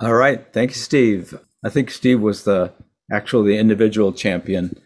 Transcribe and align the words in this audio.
All 0.00 0.14
right. 0.14 0.44
Thank 0.52 0.70
you, 0.70 0.76
Steve. 0.76 1.38
I 1.64 1.70
think 1.70 1.90
Steve 1.90 2.20
was 2.20 2.44
the 2.44 2.72
actually 3.12 3.52
the 3.52 3.58
individual 3.58 4.12
champion 4.12 4.80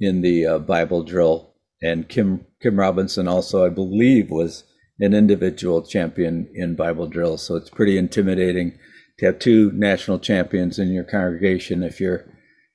in 0.00 0.20
the 0.20 0.46
uh, 0.46 0.58
Bible 0.58 1.04
drill, 1.04 1.54
and 1.80 2.08
Kim 2.08 2.46
Kim 2.60 2.78
Robinson 2.78 3.28
also, 3.28 3.64
I 3.64 3.68
believe, 3.68 4.30
was 4.30 4.64
an 4.98 5.14
individual 5.14 5.82
champion 5.82 6.48
in 6.54 6.74
Bible 6.74 7.06
drill. 7.06 7.38
So 7.38 7.56
it's 7.56 7.70
pretty 7.70 7.96
intimidating 7.96 8.78
to 9.18 9.26
have 9.26 9.38
two 9.38 9.70
national 9.72 10.18
champions 10.18 10.78
in 10.78 10.92
your 10.92 11.04
congregation 11.04 11.82
if 11.82 12.00
you're 12.00 12.24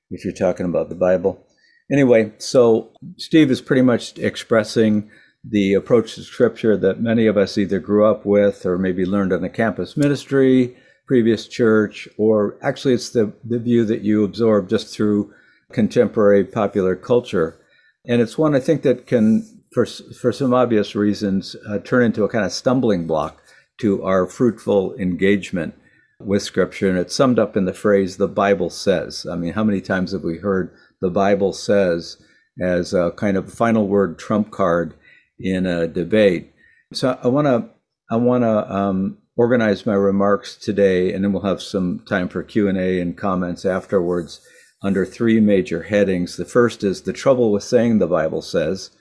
if 0.09 0.23
you're 0.23 0.33
talking 0.33 0.65
about 0.65 0.89
the 0.89 0.95
Bible. 0.95 1.45
Anyway, 1.91 2.33
so 2.37 2.91
Steve 3.17 3.51
is 3.51 3.61
pretty 3.61 3.81
much 3.81 4.17
expressing 4.17 5.09
the 5.43 5.73
approach 5.73 6.15
to 6.15 6.21
scripture 6.21 6.75
that 6.77 7.01
many 7.01 7.27
of 7.27 7.37
us 7.37 7.57
either 7.57 7.79
grew 7.79 8.05
up 8.05 8.25
with 8.25 8.65
or 8.65 8.77
maybe 8.77 9.05
learned 9.05 9.31
on 9.31 9.41
the 9.41 9.49
campus 9.49 9.95
ministry, 9.95 10.75
previous 11.07 11.47
church, 11.47 12.07
or 12.17 12.57
actually 12.61 12.93
it's 12.93 13.09
the, 13.09 13.33
the 13.43 13.59
view 13.59 13.85
that 13.85 14.01
you 14.01 14.23
absorb 14.23 14.69
just 14.69 14.93
through 14.93 15.33
contemporary 15.71 16.43
popular 16.43 16.95
culture. 16.95 17.59
And 18.05 18.21
it's 18.21 18.37
one 18.37 18.55
I 18.55 18.59
think 18.59 18.83
that 18.83 19.07
can, 19.07 19.63
for, 19.73 19.85
for 19.85 20.31
some 20.31 20.53
obvious 20.53 20.95
reasons, 20.95 21.55
uh, 21.67 21.79
turn 21.79 22.03
into 22.03 22.23
a 22.23 22.29
kind 22.29 22.45
of 22.45 22.51
stumbling 22.51 23.07
block 23.07 23.41
to 23.79 24.03
our 24.03 24.27
fruitful 24.27 24.95
engagement 24.95 25.75
with 26.19 26.41
Scripture. 26.41 26.89
And 26.89 26.97
it's 26.97 27.15
summed 27.15 27.39
up 27.39 27.55
in 27.55 27.65
the 27.65 27.73
phrase, 27.73 28.17
the 28.17 28.27
Bible 28.27 28.69
says. 28.69 29.25
I 29.29 29.35
mean, 29.35 29.53
how 29.53 29.63
many 29.63 29.81
times 29.81 30.11
have 30.11 30.23
we 30.23 30.37
heard 30.37 30.71
the 31.01 31.09
Bible 31.09 31.53
says 31.53 32.17
as 32.61 32.93
a 32.93 33.11
kind 33.11 33.37
of 33.37 33.53
final 33.53 33.87
word 33.87 34.17
trump 34.17 34.51
card 34.51 34.93
in 35.39 35.65
a 35.65 35.87
debate? 35.87 36.53
So 36.93 37.19
I 37.23 37.27
want 37.27 37.47
to 37.47 37.69
I 38.09 38.15
want 38.15 38.43
to 38.43 38.73
um, 38.73 39.17
organize 39.37 39.85
my 39.85 39.93
remarks 39.93 40.55
today, 40.55 41.13
and 41.13 41.23
then 41.23 41.31
we'll 41.31 41.43
have 41.43 41.61
some 41.61 42.03
time 42.09 42.27
for 42.27 42.43
Q 42.43 42.67
and 42.67 42.77
A 42.77 42.99
and 42.99 43.15
comments 43.15 43.63
afterwards 43.63 44.41
under 44.83 45.05
three 45.05 45.39
major 45.39 45.83
headings. 45.83 46.35
The 46.35 46.45
first 46.45 46.83
is 46.83 47.03
the 47.03 47.13
trouble 47.13 47.51
with 47.51 47.63
saying 47.63 47.99
the 47.99 48.07
Bible 48.07 48.41
says. 48.41 48.91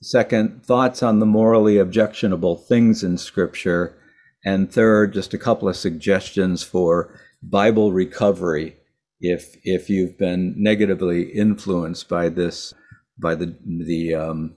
Second, 0.00 0.64
thoughts 0.64 1.02
on 1.02 1.18
the 1.18 1.26
morally 1.26 1.78
objectionable 1.78 2.56
things 2.56 3.04
in 3.04 3.16
Scripture. 3.16 3.96
And 4.44 4.70
third, 4.70 5.14
just 5.14 5.32
a 5.32 5.38
couple 5.38 5.68
of 5.68 5.76
suggestions 5.76 6.62
for 6.62 7.18
Bible 7.42 7.92
recovery 7.92 8.76
if 9.20 9.56
if 9.64 9.88
you've 9.88 10.18
been 10.18 10.54
negatively 10.56 11.22
influenced 11.22 12.08
by 12.08 12.28
this 12.28 12.74
by 13.18 13.34
the 13.34 13.56
the 13.64 14.14
um, 14.14 14.56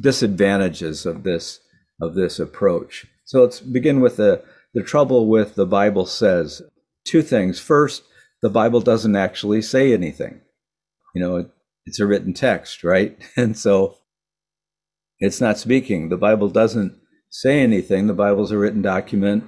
disadvantages 0.00 1.06
of 1.06 1.22
this 1.22 1.60
of 2.00 2.14
this 2.14 2.38
approach. 2.38 3.06
So 3.24 3.42
let's 3.42 3.60
begin 3.60 4.00
with 4.00 4.16
the 4.16 4.44
the 4.74 4.82
trouble 4.82 5.28
with 5.28 5.54
the 5.54 5.66
Bible 5.66 6.04
says 6.04 6.60
two 7.04 7.22
things. 7.22 7.60
First, 7.60 8.02
the 8.42 8.50
Bible 8.50 8.80
doesn't 8.80 9.16
actually 9.16 9.62
say 9.62 9.92
anything. 9.92 10.40
You 11.14 11.22
know, 11.22 11.36
it, 11.36 11.50
it's 11.86 12.00
a 12.00 12.06
written 12.06 12.34
text, 12.34 12.84
right? 12.84 13.16
And 13.36 13.56
so 13.56 13.98
it's 15.20 15.40
not 15.40 15.58
speaking. 15.58 16.08
The 16.08 16.16
Bible 16.16 16.48
doesn't 16.48 16.98
say 17.30 17.60
anything. 17.60 18.06
The 18.06 18.14
Bible's 18.14 18.50
a 18.50 18.58
written 18.58 18.82
document. 18.82 19.44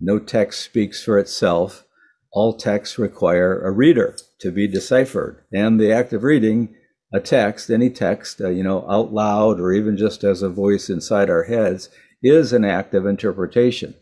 No 0.00 0.18
text 0.18 0.62
speaks 0.62 1.04
for 1.04 1.18
itself. 1.18 1.84
All 2.32 2.56
texts 2.56 2.98
require 2.98 3.60
a 3.60 3.70
reader 3.70 4.16
to 4.40 4.50
be 4.50 4.66
deciphered. 4.66 5.44
And 5.52 5.78
the 5.78 5.92
act 5.92 6.12
of 6.14 6.24
reading 6.24 6.74
a 7.12 7.20
text, 7.20 7.70
any 7.70 7.90
text, 7.90 8.40
uh, 8.40 8.48
you 8.48 8.62
know, 8.62 8.86
out 8.88 9.12
loud 9.12 9.60
or 9.60 9.72
even 9.72 9.98
just 9.98 10.24
as 10.24 10.40
a 10.40 10.48
voice 10.48 10.88
inside 10.88 11.28
our 11.28 11.44
heads, 11.44 11.90
is 12.22 12.52
an 12.54 12.64
act 12.64 12.94
of 12.94 13.04
interpretation. 13.04 13.94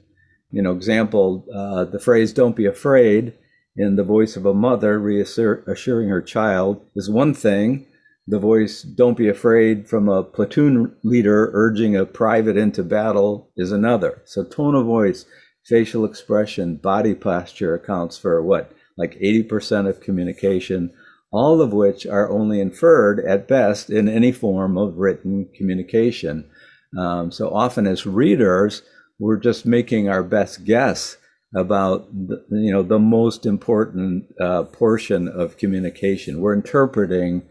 You 0.51 0.63
know, 0.63 0.73
example, 0.73 1.47
uh, 1.55 1.85
the 1.85 2.01
phrase 2.01 2.33
"Don't 2.33 2.57
be 2.57 2.67
afraid" 2.67 3.35
in 3.77 3.97
the 3.97 4.05
voice 4.05 4.37
of 4.37 4.47
a 4.47 4.55
mother 4.55 4.99
reassuring 4.99 6.09
her 6.09 6.23
child 6.23 6.85
is 6.95 7.09
one 7.09 7.35
thing, 7.35 7.87
the 8.31 8.39
voice 8.39 8.83
don't 8.83 9.17
be 9.17 9.29
afraid 9.29 9.89
from 9.89 10.09
a 10.09 10.23
platoon 10.23 10.95
leader 11.03 11.51
urging 11.53 11.97
a 11.97 12.07
private 12.07 12.57
into 12.57 12.85
battle 12.85 13.51
is 13.57 13.73
another. 13.73 14.23
So 14.25 14.45
tone 14.45 14.75
of 14.75 14.87
voice, 14.87 15.25
facial 15.65 16.05
expression, 16.05 16.77
body 16.77 17.15
posture 17.15 17.75
accounts 17.75 18.19
for 18.19 18.41
what? 18.43 18.73
Like 18.97 19.19
80% 19.19 19.89
of 19.89 20.01
communication, 20.01 20.93
all 21.33 21.61
of 21.61 21.73
which 21.73 22.07
are 22.07 22.31
only 22.31 22.61
inferred 22.61 23.19
at 23.21 23.49
best 23.49 23.91
in 23.91 24.09
any 24.09 24.31
form 24.31 24.79
of 24.79 24.99
written 24.99 25.49
communication. 25.57 26.49
Um, 26.97 27.33
so 27.33 27.53
often 27.53 27.87
as 27.87 28.07
readers, 28.07 28.83
we're 29.21 29.37
just 29.37 29.67
making 29.67 30.09
our 30.09 30.25
best 30.25 30.65
guess 30.65 31.17
about 31.55 32.11
the, 32.13 32.45
you 32.51 32.73
know 32.73 32.83
the 32.83 32.99
most 32.99 33.45
important 33.45 34.25
uh, 34.41 34.65
portion 34.65 35.29
of 35.29 35.59
communication. 35.59 36.41
We're 36.41 36.55
interpreting 36.55 37.43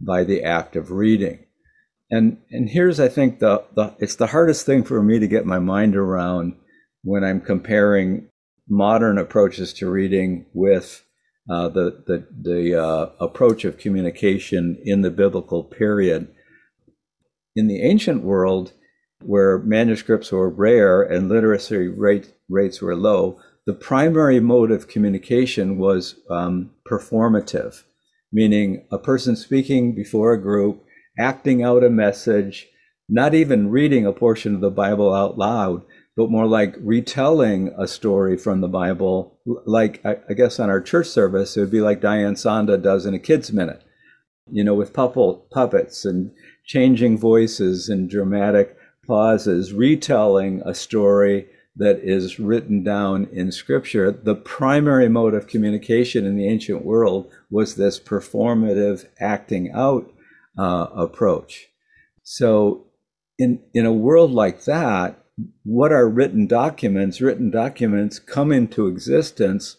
by 0.00 0.24
the 0.24 0.42
act 0.42 0.76
of 0.76 0.90
reading. 0.90 1.44
And 2.10 2.38
and 2.50 2.70
here's 2.70 3.00
I 3.00 3.08
think 3.08 3.40
the, 3.40 3.64
the 3.74 3.94
it's 3.98 4.16
the 4.16 4.28
hardest 4.28 4.64
thing 4.64 4.84
for 4.84 5.02
me 5.02 5.18
to 5.18 5.26
get 5.26 5.44
my 5.44 5.58
mind 5.58 5.96
around 5.96 6.54
when 7.02 7.24
I'm 7.24 7.40
comparing 7.40 8.28
modern 8.68 9.18
approaches 9.18 9.72
to 9.74 9.90
reading 9.90 10.46
with 10.52 11.02
uh, 11.50 11.68
the 11.68 12.04
the, 12.06 12.26
the 12.42 12.80
uh, 12.80 13.10
approach 13.20 13.64
of 13.64 13.78
communication 13.78 14.78
in 14.84 15.02
the 15.02 15.10
biblical 15.10 15.64
period. 15.64 16.28
In 17.56 17.68
the 17.68 17.82
ancient 17.82 18.22
world, 18.22 18.72
where 19.22 19.58
manuscripts 19.58 20.30
were 20.32 20.50
rare 20.50 21.02
and 21.02 21.28
literacy 21.28 21.88
rate, 21.88 22.32
rates 22.48 22.80
were 22.80 22.96
low, 22.96 23.40
the 23.66 23.74
primary 23.74 24.40
mode 24.40 24.70
of 24.70 24.88
communication 24.88 25.78
was 25.78 26.16
um, 26.30 26.70
performative 26.88 27.82
meaning 28.32 28.86
a 28.90 28.98
person 28.98 29.36
speaking 29.36 29.94
before 29.94 30.32
a 30.32 30.40
group, 30.40 30.84
acting 31.18 31.62
out 31.62 31.84
a 31.84 31.90
message, 31.90 32.68
not 33.08 33.34
even 33.34 33.70
reading 33.70 34.04
a 34.04 34.12
portion 34.12 34.54
of 34.54 34.60
the 34.60 34.70
Bible 34.70 35.14
out 35.14 35.38
loud, 35.38 35.82
but 36.16 36.30
more 36.30 36.46
like 36.46 36.74
retelling 36.80 37.74
a 37.78 37.86
story 37.86 38.36
from 38.36 38.60
the 38.60 38.68
Bible. 38.68 39.38
Like, 39.46 40.04
I, 40.04 40.34
guess 40.34 40.58
on 40.58 40.70
our 40.70 40.80
church 40.80 41.06
service, 41.06 41.56
it 41.56 41.60
would 41.60 41.70
be 41.70 41.80
like 41.80 42.00
Diane 42.00 42.34
Sonda 42.34 42.82
does 42.82 43.06
in 43.06 43.14
a 43.14 43.18
kids' 43.18 43.52
minute, 43.52 43.82
you 44.50 44.64
know, 44.64 44.74
with 44.74 44.92
puppets 44.92 46.04
and 46.04 46.30
changing 46.64 47.18
voices 47.18 47.88
and 47.88 48.10
dramatic 48.10 48.75
pauses, 49.06 49.72
retelling 49.72 50.62
a 50.64 50.74
story 50.74 51.46
that 51.76 51.98
is 52.00 52.38
written 52.38 52.82
down 52.82 53.28
in 53.32 53.52
scripture, 53.52 54.10
the 54.10 54.34
primary 54.34 55.08
mode 55.08 55.34
of 55.34 55.46
communication 55.46 56.24
in 56.24 56.36
the 56.36 56.48
ancient 56.48 56.84
world 56.84 57.30
was 57.50 57.74
this 57.74 58.00
performative 58.00 59.06
acting 59.20 59.70
out 59.72 60.10
uh, 60.58 60.86
approach. 60.94 61.66
So, 62.22 62.86
in, 63.38 63.60
in 63.74 63.84
a 63.84 63.92
world 63.92 64.32
like 64.32 64.64
that, 64.64 65.22
what 65.64 65.92
are 65.92 66.08
written 66.08 66.46
documents? 66.46 67.20
Written 67.20 67.50
documents 67.50 68.18
come 68.18 68.50
into 68.50 68.86
existence 68.86 69.76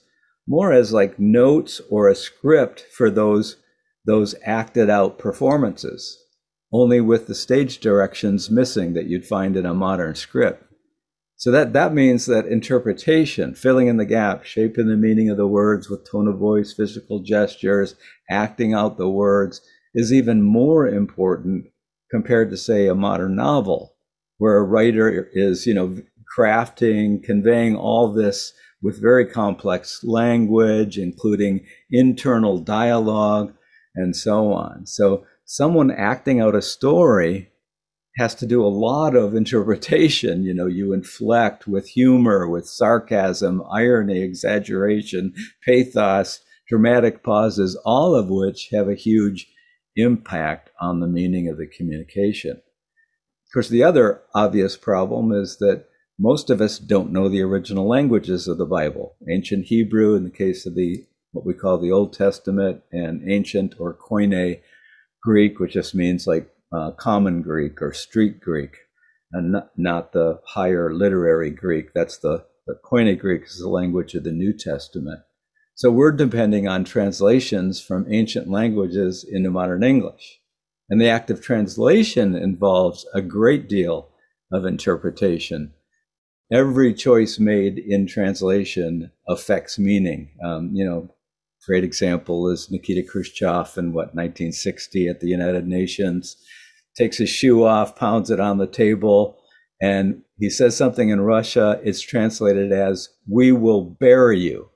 more 0.48 0.72
as 0.72 0.94
like 0.94 1.20
notes 1.20 1.82
or 1.90 2.08
a 2.08 2.16
script 2.16 2.86
for 2.92 3.10
those, 3.10 3.58
those 4.06 4.36
acted 4.44 4.90
out 4.90 5.20
performances, 5.20 6.18
only 6.72 7.02
with 7.02 7.28
the 7.28 7.36
stage 7.36 7.80
directions 7.80 8.50
missing 8.50 8.94
that 8.94 9.08
you'd 9.08 9.26
find 9.26 9.56
in 9.56 9.66
a 9.66 9.74
modern 9.74 10.16
script. 10.16 10.64
So 11.36 11.52
that, 11.52 11.74
that 11.74 11.94
means 11.94 12.26
that 12.26 12.48
interpretation, 12.48 13.54
filling 13.54 13.88
in 13.88 13.98
the 13.98 14.06
gap, 14.06 14.44
shaping 14.44 14.88
the 14.88 14.98
meaning 14.98 15.30
of 15.30 15.38
the 15.38 15.48
words 15.48 15.90
with 15.90 16.10
tone 16.10 16.28
of 16.28 16.40
voice, 16.40 16.74
physical 16.74 17.20
gestures, 17.20 17.96
acting 18.30 18.74
out 18.74 18.98
the 18.98 19.10
words 19.10 19.62
is 19.94 20.12
even 20.12 20.42
more 20.42 20.88
important 20.88 21.66
compared 22.10 22.50
to 22.50 22.58
say 22.58 22.88
a 22.88 22.96
modern 22.96 23.36
novel 23.36 23.96
where 24.40 24.58
a 24.58 24.64
writer 24.64 25.30
is, 25.34 25.66
you 25.66 25.74
know, 25.74 25.98
crafting, 26.38 27.24
conveying 27.24 27.76
all 27.76 28.12
this 28.12 28.54
with 28.82 29.02
very 29.02 29.26
complex 29.26 30.04
language, 30.04 30.98
including 30.98 31.66
internal 31.92 32.60
dialogue 32.60 33.54
and 33.96 34.16
so 34.16 34.54
on. 34.54 34.86
So 34.86 35.26
someone 35.48 35.90
acting 35.90 36.40
out 36.42 36.54
a 36.54 36.62
story 36.62 37.50
has 38.18 38.36
to 38.36 38.46
do 38.46 38.64
a 38.64 38.68
lot 38.68 39.16
of 39.16 39.34
interpretation. 39.34 40.44
You 40.44 40.54
know, 40.54 40.68
you 40.68 40.94
inflect 40.94 41.68
with 41.68 41.88
humor, 41.88 42.48
with 42.48 42.68
sarcasm, 42.68 43.64
irony, 43.72 44.22
exaggeration, 44.22 45.34
pathos, 45.66 46.42
dramatic 46.68 47.24
pauses, 47.24 47.76
all 47.86 48.14
of 48.14 48.30
which 48.30 48.70
have 48.72 48.90
a 48.90 48.96
huge 48.96 49.48
impact 49.96 50.70
on 50.82 51.00
the 51.00 51.08
meaning 51.08 51.48
of 51.48 51.58
the 51.58 51.68
communication. 51.68 52.52
Of 52.52 53.54
course, 53.54 53.70
the 53.70 53.84
other 53.84 54.24
obvious 54.36 54.76
problem 54.76 55.32
is 55.32 55.58
that 55.60 55.86
most 56.20 56.50
of 56.50 56.60
us 56.60 56.80
don't 56.80 57.14
know 57.14 57.30
the 57.30 57.42
original 57.42 57.88
languages 57.88 58.48
of 58.48 58.58
the 58.58 58.66
Bible. 58.66 59.16
Ancient 59.32 59.66
Hebrew, 59.66 60.16
in 60.16 60.24
the 60.24 60.30
case 60.30 60.66
of 60.66 60.76
the 60.76 61.06
what 61.32 61.46
we 61.46 61.54
call 61.54 61.78
the 61.78 61.92
Old 61.92 62.14
Testament, 62.14 62.82
and 62.92 63.30
ancient 63.30 63.76
or 63.80 63.94
Koine 63.94 64.60
Greek, 65.28 65.60
which 65.60 65.74
just 65.74 65.94
means 65.94 66.26
like 66.26 66.50
uh, 66.72 66.92
common 66.92 67.42
Greek 67.42 67.82
or 67.82 67.92
street 67.92 68.40
Greek, 68.40 68.74
and 69.34 69.52
not, 69.52 69.72
not 69.76 70.14
the 70.14 70.40
higher 70.46 70.94
literary 70.94 71.52
Greek. 71.52 71.94
That's 71.94 72.18
the 72.18 72.46
but 72.66 72.82
Koine 72.82 73.18
Greek 73.18 73.44
is 73.46 73.60
the 73.60 73.70
language 73.70 74.14
of 74.14 74.24
the 74.24 74.32
New 74.32 74.54
Testament. 74.54 75.22
So 75.76 75.92
we're 75.92 76.12
depending 76.12 76.68
on 76.68 76.84
translations 76.84 77.82
from 77.82 78.12
ancient 78.12 78.50
languages 78.50 79.26
into 79.30 79.52
modern 79.52 79.84
English. 79.84 80.40
And 80.90 81.00
the 81.00 81.10
act 81.10 81.30
of 81.30 81.42
translation 81.42 82.36
involves 82.36 83.06
a 83.14 83.22
great 83.22 83.70
deal 83.70 84.10
of 84.52 84.66
interpretation. 84.66 85.74
Every 86.52 86.94
choice 86.94 87.40
made 87.40 87.78
in 87.78 88.08
translation 88.08 89.12
affects 89.28 89.78
meaning. 89.78 90.32
Um, 90.44 90.72
you 90.74 90.86
know, 90.86 91.10
great 91.68 91.84
example 91.84 92.50
is 92.50 92.72
Nikita 92.72 93.04
Khrushchev 93.04 93.78
in 93.78 93.92
what 93.92 94.16
1960 94.16 95.10
at 95.10 95.20
the 95.20 95.28
United 95.28 95.68
Nations 95.68 96.38
takes 96.98 97.18
his 97.18 97.30
shoe 97.30 97.64
off, 97.64 97.96
pounds 97.96 98.32
it 98.32 98.40
on 98.40 98.58
the 98.58 98.66
table, 98.66 99.38
and 99.82 100.24
he 100.40 100.50
says 100.50 100.76
something 100.76 101.10
in 101.10 101.22
Russia. 101.22 101.80
It's 101.84 102.02
translated 102.02 102.72
as 102.72 103.10
"We 103.30 103.52
will 103.52 103.84
bury 103.84 104.40
you." 104.40 104.70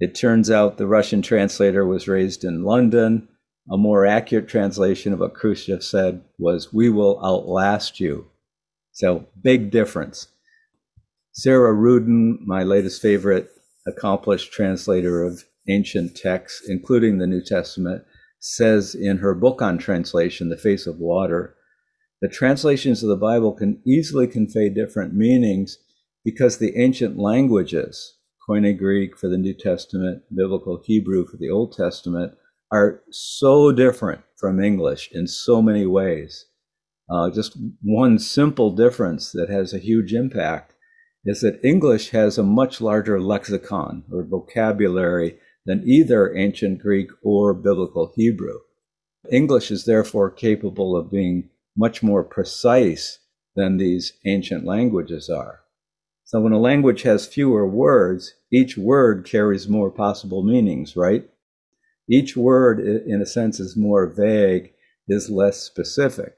It 0.00 0.14
turns 0.14 0.50
out 0.50 0.78
the 0.78 0.86
Russian 0.86 1.22
translator 1.22 1.84
was 1.84 2.08
raised 2.08 2.44
in 2.44 2.62
London. 2.62 3.28
A 3.70 3.76
more 3.76 4.06
accurate 4.06 4.48
translation 4.48 5.12
of 5.12 5.20
what 5.20 5.34
Khrushchev 5.34 5.82
said 5.82 6.22
was, 6.38 6.72
We 6.72 6.88
will 6.90 7.18
outlast 7.24 7.98
you. 7.98 8.30
So, 8.92 9.26
big 9.42 9.70
difference. 9.70 10.28
Sarah 11.32 11.74
Ruden, 11.74 12.38
my 12.44 12.62
latest 12.62 13.02
favorite 13.02 13.50
accomplished 13.86 14.52
translator 14.52 15.22
of 15.22 15.44
ancient 15.68 16.16
texts, 16.16 16.68
including 16.68 17.18
the 17.18 17.26
New 17.26 17.42
Testament, 17.42 18.04
says 18.38 18.94
in 18.94 19.18
her 19.18 19.34
book 19.34 19.62
on 19.62 19.78
translation, 19.78 20.48
The 20.48 20.56
Face 20.56 20.86
of 20.86 20.98
Water, 20.98 21.56
the 22.20 22.28
translations 22.28 23.02
of 23.02 23.08
the 23.08 23.16
Bible 23.16 23.52
can 23.52 23.82
easily 23.86 24.26
convey 24.26 24.68
different 24.68 25.14
meanings 25.14 25.78
because 26.24 26.58
the 26.58 26.76
ancient 26.76 27.18
languages, 27.18 28.16
Koine 28.48 28.78
Greek 28.78 29.16
for 29.16 29.28
the 29.28 29.38
New 29.38 29.54
Testament, 29.54 30.22
Biblical 30.34 30.82
Hebrew 30.84 31.26
for 31.26 31.36
the 31.36 31.50
Old 31.50 31.72
Testament, 31.72 32.32
are 32.72 33.02
so 33.10 33.72
different 33.72 34.22
from 34.36 34.62
English 34.62 35.10
in 35.12 35.26
so 35.26 35.60
many 35.60 35.86
ways. 35.86 36.46
Uh, 37.10 37.30
just 37.30 37.58
one 37.82 38.18
simple 38.18 38.70
difference 38.70 39.32
that 39.32 39.50
has 39.50 39.74
a 39.74 39.78
huge 39.78 40.14
impact 40.14 40.74
is 41.24 41.40
that 41.40 41.64
English 41.64 42.10
has 42.10 42.38
a 42.38 42.42
much 42.42 42.80
larger 42.80 43.20
lexicon 43.20 44.04
or 44.10 44.24
vocabulary 44.24 45.38
than 45.66 45.82
either 45.88 46.36
ancient 46.36 46.80
Greek 46.80 47.10
or 47.22 47.54
biblical 47.54 48.12
Hebrew. 48.14 48.58
English 49.30 49.70
is 49.70 49.84
therefore 49.84 50.30
capable 50.30 50.96
of 50.96 51.10
being 51.10 51.48
much 51.76 52.02
more 52.02 52.22
precise 52.22 53.18
than 53.56 53.76
these 53.76 54.12
ancient 54.26 54.64
languages 54.64 55.28
are. 55.30 55.60
So 56.24 56.40
when 56.40 56.52
a 56.52 56.58
language 56.58 57.02
has 57.02 57.26
fewer 57.26 57.66
words, 57.66 58.34
each 58.50 58.76
word 58.76 59.24
carries 59.24 59.68
more 59.68 59.90
possible 59.90 60.42
meanings, 60.42 60.96
right? 60.96 61.28
Each 62.08 62.36
word, 62.36 62.80
in 62.80 63.20
a 63.22 63.26
sense, 63.26 63.60
is 63.60 63.76
more 63.76 64.06
vague, 64.06 64.72
is 65.08 65.30
less 65.30 65.62
specific. 65.62 66.34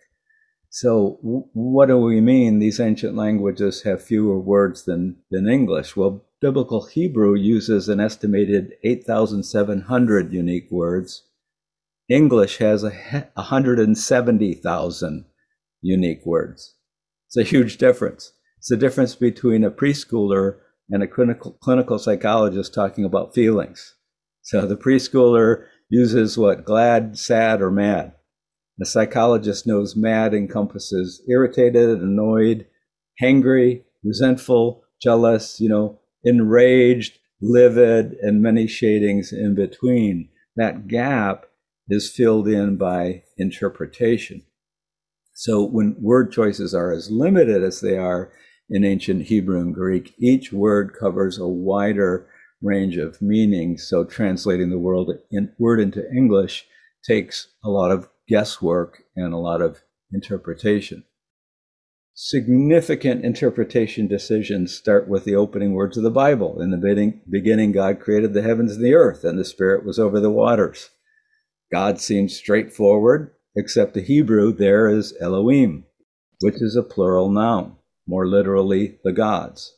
So, 0.70 1.18
what 1.22 1.86
do 1.86 1.96
we 1.98 2.20
mean? 2.20 2.58
These 2.58 2.80
ancient 2.80 3.16
languages 3.16 3.82
have 3.82 4.02
fewer 4.02 4.38
words 4.38 4.84
than, 4.84 5.16
than 5.30 5.48
English. 5.48 5.96
Well, 5.96 6.24
Biblical 6.46 6.86
Hebrew 6.86 7.34
uses 7.34 7.88
an 7.88 7.98
estimated 7.98 8.74
8,700 8.84 10.32
unique 10.32 10.70
words. 10.70 11.24
English 12.08 12.58
has 12.58 12.84
a 12.84 12.92
170,000 13.34 15.24
unique 15.82 16.24
words. 16.24 16.76
It's 17.26 17.36
a 17.36 17.42
huge 17.42 17.78
difference. 17.78 18.32
It's 18.58 18.68
the 18.68 18.76
difference 18.76 19.16
between 19.16 19.64
a 19.64 19.72
preschooler 19.72 20.58
and 20.88 21.02
a 21.02 21.08
clinical, 21.08 21.58
clinical 21.60 21.98
psychologist 21.98 22.72
talking 22.72 23.04
about 23.04 23.34
feelings. 23.34 23.96
So 24.42 24.68
the 24.68 24.76
preschooler 24.76 25.64
uses 25.88 26.38
what? 26.38 26.64
Glad, 26.64 27.18
sad, 27.18 27.60
or 27.60 27.72
mad. 27.72 28.12
The 28.78 28.86
psychologist 28.86 29.66
knows 29.66 29.96
mad 29.96 30.32
encompasses 30.32 31.24
irritated, 31.28 32.00
annoyed, 32.02 32.68
hangry, 33.20 33.82
resentful, 34.04 34.84
jealous, 35.02 35.58
you 35.58 35.68
know, 35.68 35.98
enraged, 36.24 37.18
livid, 37.40 38.16
and 38.22 38.42
many 38.42 38.66
shadings 38.66 39.32
in 39.32 39.54
between. 39.54 40.28
That 40.56 40.88
gap 40.88 41.46
is 41.88 42.10
filled 42.10 42.48
in 42.48 42.76
by 42.76 43.22
interpretation. 43.36 44.42
So 45.34 45.62
when 45.64 45.96
word 46.00 46.32
choices 46.32 46.74
are 46.74 46.92
as 46.92 47.10
limited 47.10 47.62
as 47.62 47.80
they 47.80 47.98
are 47.98 48.32
in 48.70 48.84
ancient 48.84 49.26
Hebrew 49.26 49.60
and 49.60 49.74
Greek, 49.74 50.14
each 50.18 50.52
word 50.52 50.96
covers 50.98 51.38
a 51.38 51.46
wider 51.46 52.26
range 52.62 52.96
of 52.96 53.20
meanings. 53.20 53.86
So 53.86 54.04
translating 54.04 54.70
the 54.70 54.78
word, 54.78 55.18
in, 55.30 55.52
word 55.58 55.78
into 55.80 56.10
English 56.10 56.66
takes 57.04 57.48
a 57.62 57.68
lot 57.68 57.92
of 57.92 58.08
guesswork 58.28 59.02
and 59.14 59.32
a 59.32 59.38
lot 59.38 59.60
of 59.60 59.82
interpretation. 60.12 61.04
Significant 62.18 63.24
interpretation 63.24 64.08
decisions 64.08 64.74
start 64.74 65.06
with 65.06 65.24
the 65.24 65.36
opening 65.36 65.74
words 65.74 65.96
of 65.96 66.02
the 66.02 66.10
Bible. 66.10 66.60
In 66.60 66.70
the 66.70 67.20
beginning, 67.30 67.72
God 67.72 68.00
created 68.00 68.32
the 68.32 68.42
heavens 68.42 68.74
and 68.74 68.84
the 68.84 68.94
earth, 68.94 69.22
and 69.22 69.38
the 69.38 69.44
Spirit 69.44 69.84
was 69.84 69.98
over 69.98 70.18
the 70.18 70.30
waters. 70.30 70.90
God 71.70 72.00
seems 72.00 72.34
straightforward, 72.34 73.32
except 73.54 73.94
the 73.94 74.02
Hebrew 74.02 74.52
there 74.52 74.88
is 74.88 75.14
Elohim, 75.20 75.84
which 76.40 76.62
is 76.62 76.74
a 76.74 76.82
plural 76.82 77.30
noun 77.30 77.76
more 78.06 78.26
literally, 78.26 78.98
the 79.04 79.12
gods. 79.12 79.76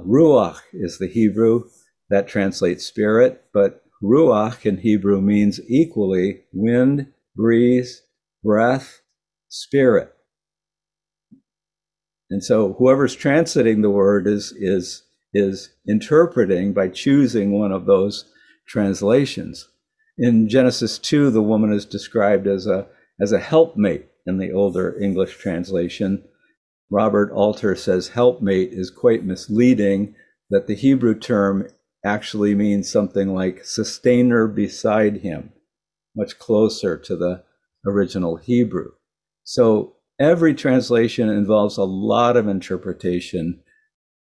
Ruach 0.00 0.60
is 0.72 0.98
the 0.98 1.08
Hebrew 1.08 1.64
that 2.10 2.28
translates 2.28 2.84
spirit, 2.84 3.44
but 3.52 3.82
Ruach 4.02 4.66
in 4.66 4.78
Hebrew 4.78 5.20
means 5.20 5.60
equally 5.68 6.42
wind, 6.52 7.12
breeze, 7.34 8.02
breath, 8.44 9.00
spirit. 9.48 10.11
And 12.32 12.42
so 12.42 12.72
whoever's 12.78 13.14
translating 13.14 13.82
the 13.82 13.90
word 13.90 14.26
is, 14.26 14.52
is, 14.56 15.02
is 15.34 15.68
interpreting 15.86 16.72
by 16.72 16.88
choosing 16.88 17.52
one 17.52 17.72
of 17.72 17.84
those 17.84 18.24
translations. 18.66 19.68
In 20.16 20.48
Genesis 20.48 20.98
2, 20.98 21.30
the 21.30 21.42
woman 21.42 21.72
is 21.72 21.84
described 21.84 22.46
as 22.46 22.66
a, 22.66 22.86
as 23.20 23.32
a 23.32 23.38
helpmate 23.38 24.06
in 24.26 24.38
the 24.38 24.50
older 24.50 24.98
English 24.98 25.36
translation, 25.36 26.24
Robert 26.90 27.30
Alter 27.32 27.76
says 27.76 28.08
helpmate 28.08 28.72
is 28.72 28.90
quite 28.90 29.24
misleading, 29.24 30.14
that 30.48 30.66
the 30.66 30.74
Hebrew 30.74 31.18
term 31.18 31.68
actually 32.02 32.54
means 32.54 32.90
something 32.90 33.34
like 33.34 33.64
sustainer 33.64 34.46
beside 34.46 35.18
him, 35.18 35.52
much 36.16 36.38
closer 36.38 36.96
to 36.96 37.16
the 37.16 37.44
original 37.86 38.36
Hebrew. 38.36 38.92
So 39.44 39.96
every 40.22 40.54
translation 40.54 41.28
involves 41.28 41.76
a 41.76 41.84
lot 41.84 42.36
of 42.36 42.48
interpretation, 42.48 43.60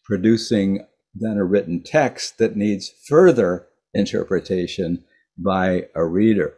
producing 0.04 0.86
then 1.14 1.38
a 1.38 1.46
written 1.46 1.82
text 1.84 2.38
that 2.38 2.56
needs 2.56 2.92
further 3.08 3.68
interpretation 3.94 5.04
by 5.38 5.88
a 5.96 6.06
reader. 6.06 6.56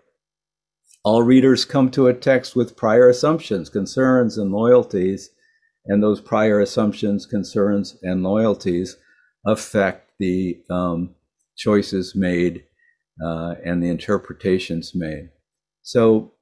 All 1.03 1.23
readers 1.23 1.63
come 1.63 1.89
to 1.91 2.07
a 2.07 2.13
text 2.13 2.55
with 2.55 2.75
prior 2.75 3.07
assumptions, 3.07 3.69
concerns, 3.69 4.37
and 4.37 4.51
loyalties 4.51 5.29
and 5.87 6.03
those 6.03 6.21
prior 6.21 6.59
assumptions, 6.59 7.25
concerns, 7.25 7.97
and 8.03 8.21
loyalties 8.21 8.97
affect 9.45 10.11
the 10.19 10.61
um, 10.69 11.15
choices 11.55 12.13
made 12.15 12.63
uh, 13.23 13.55
and 13.65 13.81
the 13.81 13.89
interpretations 13.89 14.93
made. 14.93 15.29
So, 15.81 16.33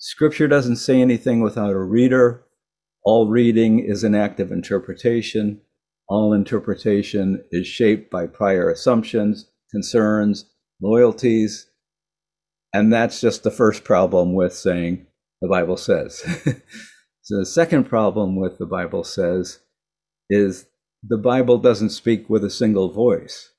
scripture 0.00 0.48
doesn't 0.48 0.76
say 0.76 1.00
anything 1.00 1.40
without 1.40 1.70
a 1.70 1.78
reader. 1.78 2.44
All 3.04 3.28
reading 3.28 3.78
is 3.78 4.02
an 4.02 4.16
act 4.16 4.40
of 4.40 4.50
interpretation. 4.50 5.60
All 6.08 6.32
interpretation 6.32 7.44
is 7.52 7.68
shaped 7.68 8.10
by 8.10 8.26
prior 8.26 8.68
assumptions, 8.68 9.48
concerns, 9.70 10.46
loyalties. 10.82 11.70
And 12.74 12.92
that's 12.92 13.20
just 13.20 13.44
the 13.44 13.52
first 13.52 13.84
problem 13.84 14.34
with 14.34 14.52
saying 14.52 15.06
the 15.40 15.48
Bible 15.48 15.76
says. 15.76 16.24
So 17.30 17.38
the 17.38 17.46
second 17.46 17.84
problem 17.84 18.34
with 18.34 18.58
the 18.58 18.66
Bible 18.66 19.04
says 19.04 19.60
is 20.28 20.66
the 21.00 21.16
Bible 21.16 21.58
doesn't 21.58 21.90
speak 21.90 22.28
with 22.28 22.42
a 22.42 22.50
single 22.50 22.90
voice. 22.90 23.52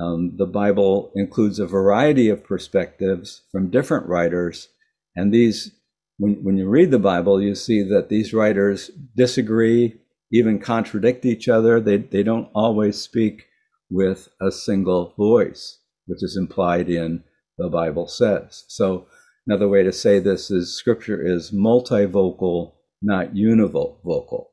Um, 0.00 0.38
the 0.38 0.46
Bible 0.46 1.12
includes 1.14 1.58
a 1.58 1.66
variety 1.66 2.30
of 2.30 2.42
perspectives 2.42 3.42
from 3.52 3.68
different 3.68 4.06
writers, 4.06 4.68
and 5.16 5.32
these, 5.32 5.72
when, 6.18 6.42
when 6.42 6.56
you 6.56 6.68
read 6.68 6.90
the 6.90 6.98
Bible, 6.98 7.40
you 7.40 7.54
see 7.54 7.82
that 7.82 8.08
these 8.08 8.34
writers 8.34 8.90
disagree, 9.16 10.00
even 10.32 10.58
contradict 10.58 11.24
each 11.24 11.48
other. 11.48 11.80
They, 11.80 11.98
they 11.98 12.22
don't 12.22 12.50
always 12.54 13.00
speak 13.00 13.46
with 13.90 14.28
a 14.40 14.50
single 14.50 15.14
voice, 15.16 15.80
which 16.06 16.22
is 16.22 16.36
implied 16.36 16.88
in 16.88 17.24
the 17.56 17.68
Bible 17.68 18.06
says. 18.06 18.64
So 18.68 19.06
another 19.46 19.68
way 19.68 19.82
to 19.82 19.92
say 19.92 20.18
this 20.18 20.50
is 20.50 20.76
Scripture 20.76 21.20
is 21.20 21.50
multivocal 21.50 22.72
not 23.02 23.34
univocal. 23.34 24.46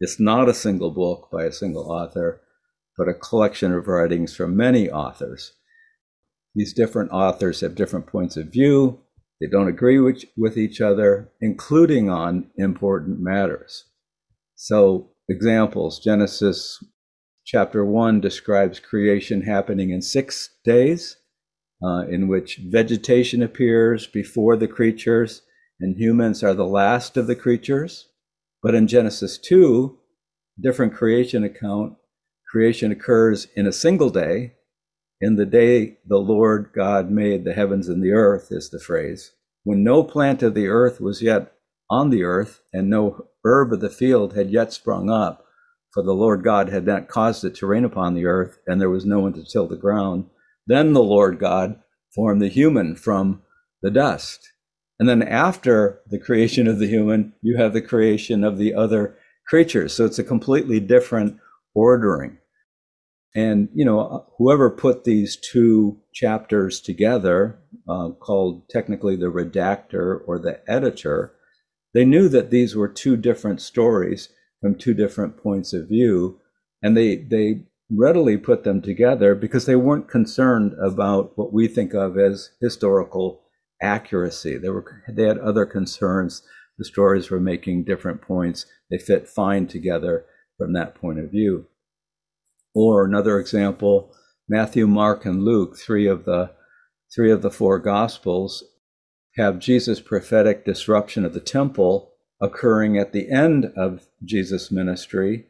It's 0.00 0.18
not 0.18 0.48
a 0.48 0.54
single 0.54 0.90
book 0.90 1.28
by 1.30 1.44
a 1.44 1.52
single 1.52 1.90
author, 1.90 2.40
but 2.96 3.08
a 3.08 3.14
collection 3.14 3.72
of 3.72 3.86
writings 3.86 4.34
from 4.34 4.56
many 4.56 4.90
authors. 4.90 5.52
These 6.54 6.74
different 6.74 7.12
authors 7.12 7.60
have 7.60 7.74
different 7.74 8.06
points 8.06 8.36
of 8.36 8.48
view. 8.48 9.00
They 9.42 9.48
don't 9.48 9.66
agree 9.66 9.98
with, 9.98 10.22
with 10.36 10.56
each 10.56 10.80
other, 10.80 11.32
including 11.40 12.08
on 12.08 12.52
important 12.56 13.18
matters. 13.18 13.86
So, 14.54 15.10
examples 15.28 15.98
Genesis 15.98 16.78
chapter 17.44 17.84
1 17.84 18.20
describes 18.20 18.78
creation 18.78 19.42
happening 19.42 19.90
in 19.90 20.00
six 20.00 20.48
days, 20.64 21.16
uh, 21.82 22.06
in 22.08 22.28
which 22.28 22.60
vegetation 22.68 23.42
appears 23.42 24.06
before 24.06 24.56
the 24.56 24.68
creatures, 24.68 25.42
and 25.80 25.98
humans 25.98 26.44
are 26.44 26.54
the 26.54 26.64
last 26.64 27.16
of 27.16 27.26
the 27.26 27.34
creatures. 27.34 28.10
But 28.62 28.76
in 28.76 28.86
Genesis 28.86 29.38
2, 29.38 29.98
different 30.60 30.94
creation 30.94 31.42
account, 31.42 31.94
creation 32.48 32.92
occurs 32.92 33.48
in 33.56 33.66
a 33.66 33.72
single 33.72 34.10
day. 34.10 34.54
In 35.22 35.36
the 35.36 35.46
day 35.46 35.98
the 36.04 36.18
Lord 36.18 36.70
God 36.74 37.08
made 37.08 37.44
the 37.44 37.54
heavens 37.54 37.88
and 37.88 38.02
the 38.02 38.10
earth, 38.10 38.48
is 38.50 38.70
the 38.70 38.80
phrase, 38.80 39.30
when 39.62 39.84
no 39.84 40.02
plant 40.02 40.42
of 40.42 40.54
the 40.54 40.66
earth 40.66 41.00
was 41.00 41.22
yet 41.22 41.52
on 41.88 42.10
the 42.10 42.24
earth, 42.24 42.60
and 42.72 42.90
no 42.90 43.28
herb 43.44 43.72
of 43.72 43.78
the 43.78 43.88
field 43.88 44.34
had 44.34 44.50
yet 44.50 44.72
sprung 44.72 45.10
up, 45.10 45.44
for 45.92 46.02
the 46.02 46.12
Lord 46.12 46.42
God 46.42 46.70
had 46.70 46.84
not 46.86 47.06
caused 47.06 47.44
it 47.44 47.54
to 47.56 47.68
rain 47.68 47.84
upon 47.84 48.14
the 48.14 48.26
earth, 48.26 48.58
and 48.66 48.80
there 48.80 48.90
was 48.90 49.06
no 49.06 49.20
one 49.20 49.32
to 49.34 49.44
till 49.44 49.68
the 49.68 49.76
ground. 49.76 50.26
Then 50.66 50.92
the 50.92 51.04
Lord 51.04 51.38
God 51.38 51.80
formed 52.12 52.42
the 52.42 52.48
human 52.48 52.96
from 52.96 53.42
the 53.80 53.92
dust. 53.92 54.52
And 54.98 55.08
then 55.08 55.22
after 55.22 56.00
the 56.08 56.18
creation 56.18 56.66
of 56.66 56.80
the 56.80 56.88
human, 56.88 57.34
you 57.42 57.58
have 57.58 57.74
the 57.74 57.80
creation 57.80 58.42
of 58.42 58.58
the 58.58 58.74
other 58.74 59.16
creatures. 59.46 59.94
So 59.94 60.04
it's 60.04 60.18
a 60.18 60.24
completely 60.24 60.80
different 60.80 61.38
ordering. 61.74 62.38
And, 63.34 63.68
you 63.74 63.84
know, 63.84 64.26
whoever 64.36 64.68
put 64.70 65.04
these 65.04 65.36
two 65.36 65.98
chapters 66.12 66.80
together, 66.80 67.58
uh, 67.88 68.10
called 68.10 68.68
technically 68.68 69.16
the 69.16 69.32
redactor 69.32 70.20
or 70.26 70.38
the 70.38 70.60
editor, 70.68 71.34
they 71.94 72.04
knew 72.04 72.28
that 72.28 72.50
these 72.50 72.76
were 72.76 72.88
two 72.88 73.16
different 73.16 73.60
stories 73.60 74.28
from 74.60 74.76
two 74.76 74.94
different 74.94 75.36
points 75.36 75.72
of 75.72 75.88
view. 75.88 76.40
And 76.82 76.96
they, 76.96 77.16
they 77.16 77.64
readily 77.90 78.36
put 78.36 78.64
them 78.64 78.80
together 78.80 79.34
because 79.34 79.66
they 79.66 79.76
weren't 79.76 80.08
concerned 80.08 80.74
about 80.82 81.36
what 81.36 81.52
we 81.52 81.68
think 81.68 81.94
of 81.94 82.18
as 82.18 82.50
historical 82.60 83.42
accuracy. 83.80 84.56
They 84.56 84.68
were 84.68 85.02
they 85.08 85.24
had 85.24 85.38
other 85.38 85.66
concerns. 85.66 86.42
The 86.78 86.84
stories 86.84 87.30
were 87.30 87.40
making 87.40 87.84
different 87.84 88.22
points. 88.22 88.66
They 88.90 88.98
fit 88.98 89.28
fine 89.28 89.66
together 89.66 90.24
from 90.56 90.72
that 90.72 90.94
point 90.94 91.18
of 91.18 91.30
view. 91.30 91.66
Or 92.74 93.04
another 93.04 93.38
example, 93.38 94.14
Matthew, 94.48 94.86
Mark, 94.86 95.24
and 95.24 95.42
Luke, 95.42 95.76
three 95.76 96.06
of 96.06 96.24
the 96.24 96.52
three 97.14 97.30
of 97.30 97.42
the 97.42 97.50
four 97.50 97.78
gospels, 97.78 98.64
have 99.36 99.58
Jesus' 99.58 100.00
prophetic 100.00 100.64
disruption 100.64 101.24
of 101.24 101.34
the 101.34 101.40
temple 101.40 102.12
occurring 102.40 102.98
at 102.98 103.12
the 103.12 103.30
end 103.30 103.66
of 103.76 104.06
Jesus' 104.24 104.70
ministry, 104.70 105.46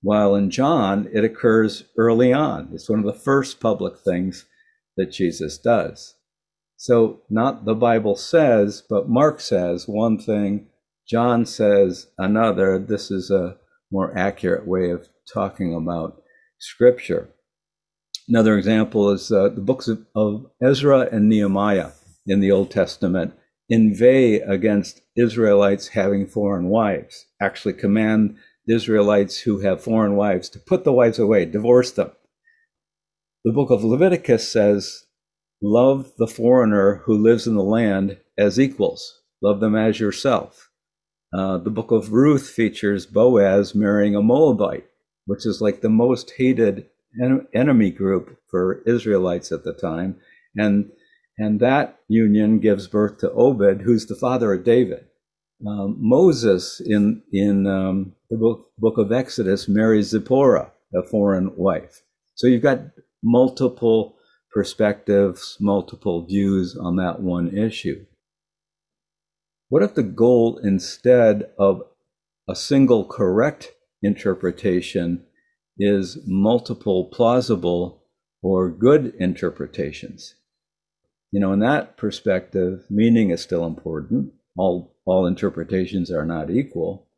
while 0.00 0.34
in 0.34 0.50
John 0.50 1.08
it 1.12 1.24
occurs 1.24 1.84
early 1.96 2.32
on. 2.32 2.70
It's 2.72 2.88
one 2.88 2.98
of 2.98 3.04
the 3.04 3.12
first 3.12 3.60
public 3.60 3.98
things 3.98 4.46
that 4.96 5.12
Jesus 5.12 5.58
does. 5.58 6.14
So, 6.76 7.22
not 7.30 7.64
the 7.64 7.74
Bible 7.74 8.16
says, 8.16 8.82
but 8.88 9.08
Mark 9.08 9.40
says 9.40 9.86
one 9.86 10.18
thing, 10.18 10.66
John 11.08 11.46
says 11.46 12.08
another. 12.18 12.78
This 12.78 13.10
is 13.10 13.30
a 13.30 13.56
more 13.90 14.16
accurate 14.16 14.66
way 14.66 14.90
of 14.90 15.08
talking 15.32 15.74
about 15.74 16.21
Scripture. 16.62 17.28
Another 18.28 18.56
example 18.56 19.10
is 19.10 19.32
uh, 19.32 19.48
the 19.48 19.60
books 19.60 19.88
of, 19.88 20.06
of 20.14 20.46
Ezra 20.62 21.08
and 21.10 21.28
Nehemiah 21.28 21.90
in 22.24 22.38
the 22.38 22.52
Old 22.52 22.70
Testament 22.70 23.34
inveigh 23.68 24.36
against 24.36 25.00
Israelites 25.16 25.88
having 25.88 26.24
foreign 26.24 26.68
wives, 26.68 27.26
actually 27.40 27.72
command 27.72 28.36
the 28.66 28.76
Israelites 28.76 29.40
who 29.40 29.58
have 29.58 29.82
foreign 29.82 30.14
wives 30.14 30.48
to 30.50 30.60
put 30.60 30.84
the 30.84 30.92
wives 30.92 31.18
away, 31.18 31.44
divorce 31.46 31.90
them. 31.90 32.12
The 33.44 33.52
book 33.52 33.70
of 33.70 33.82
Leviticus 33.82 34.48
says 34.48 35.06
Love 35.60 36.12
the 36.16 36.28
foreigner 36.28 37.02
who 37.06 37.16
lives 37.16 37.48
in 37.48 37.56
the 37.56 37.64
land 37.64 38.18
as 38.38 38.60
equals. 38.60 39.20
Love 39.42 39.58
them 39.58 39.74
as 39.74 39.98
yourself. 39.98 40.70
Uh, 41.36 41.58
the 41.58 41.70
book 41.70 41.90
of 41.90 42.12
Ruth 42.12 42.48
features 42.48 43.04
Boaz 43.06 43.74
marrying 43.74 44.14
a 44.14 44.22
Moabite, 44.22 44.86
which 45.26 45.46
is 45.46 45.60
like 45.60 45.80
the 45.80 45.88
most 45.88 46.32
hated 46.36 46.86
en- 47.22 47.46
enemy 47.54 47.90
group 47.90 48.38
for 48.50 48.82
Israelites 48.86 49.52
at 49.52 49.64
the 49.64 49.72
time. 49.72 50.16
And, 50.56 50.90
and 51.38 51.60
that 51.60 51.98
union 52.08 52.58
gives 52.58 52.86
birth 52.88 53.18
to 53.18 53.30
Obed, 53.32 53.82
who's 53.82 54.06
the 54.06 54.16
father 54.16 54.52
of 54.52 54.64
David. 54.64 55.06
Um, 55.66 55.96
Moses 55.98 56.80
in, 56.84 57.22
in 57.32 57.66
um, 57.66 58.14
the 58.30 58.36
book, 58.36 58.70
book 58.78 58.98
of 58.98 59.12
Exodus 59.12 59.68
marries 59.68 60.08
Zipporah, 60.08 60.72
a 60.94 61.02
foreign 61.02 61.56
wife. 61.56 62.02
So 62.34 62.46
you've 62.46 62.62
got 62.62 62.80
multiple 63.22 64.16
perspectives, 64.52 65.56
multiple 65.60 66.26
views 66.26 66.76
on 66.76 66.96
that 66.96 67.20
one 67.20 67.56
issue. 67.56 68.04
What 69.68 69.82
if 69.82 69.94
the 69.94 70.02
goal, 70.02 70.58
instead 70.62 71.50
of 71.58 71.82
a 72.48 72.54
single 72.54 73.06
correct 73.06 73.72
interpretation, 74.02 75.24
is 75.78 76.18
multiple 76.26 77.06
plausible 77.06 78.04
or 78.42 78.70
good 78.70 79.14
interpretations? 79.18 80.34
You 81.30 81.40
know, 81.40 81.52
in 81.52 81.60
that 81.60 81.96
perspective, 81.96 82.84
meaning 82.90 83.30
is 83.30 83.40
still 83.40 83.66
important. 83.66 84.32
All, 84.56 84.94
all 85.06 85.26
interpretations 85.26 86.10
are 86.10 86.26
not 86.26 86.50
equal, 86.50 87.08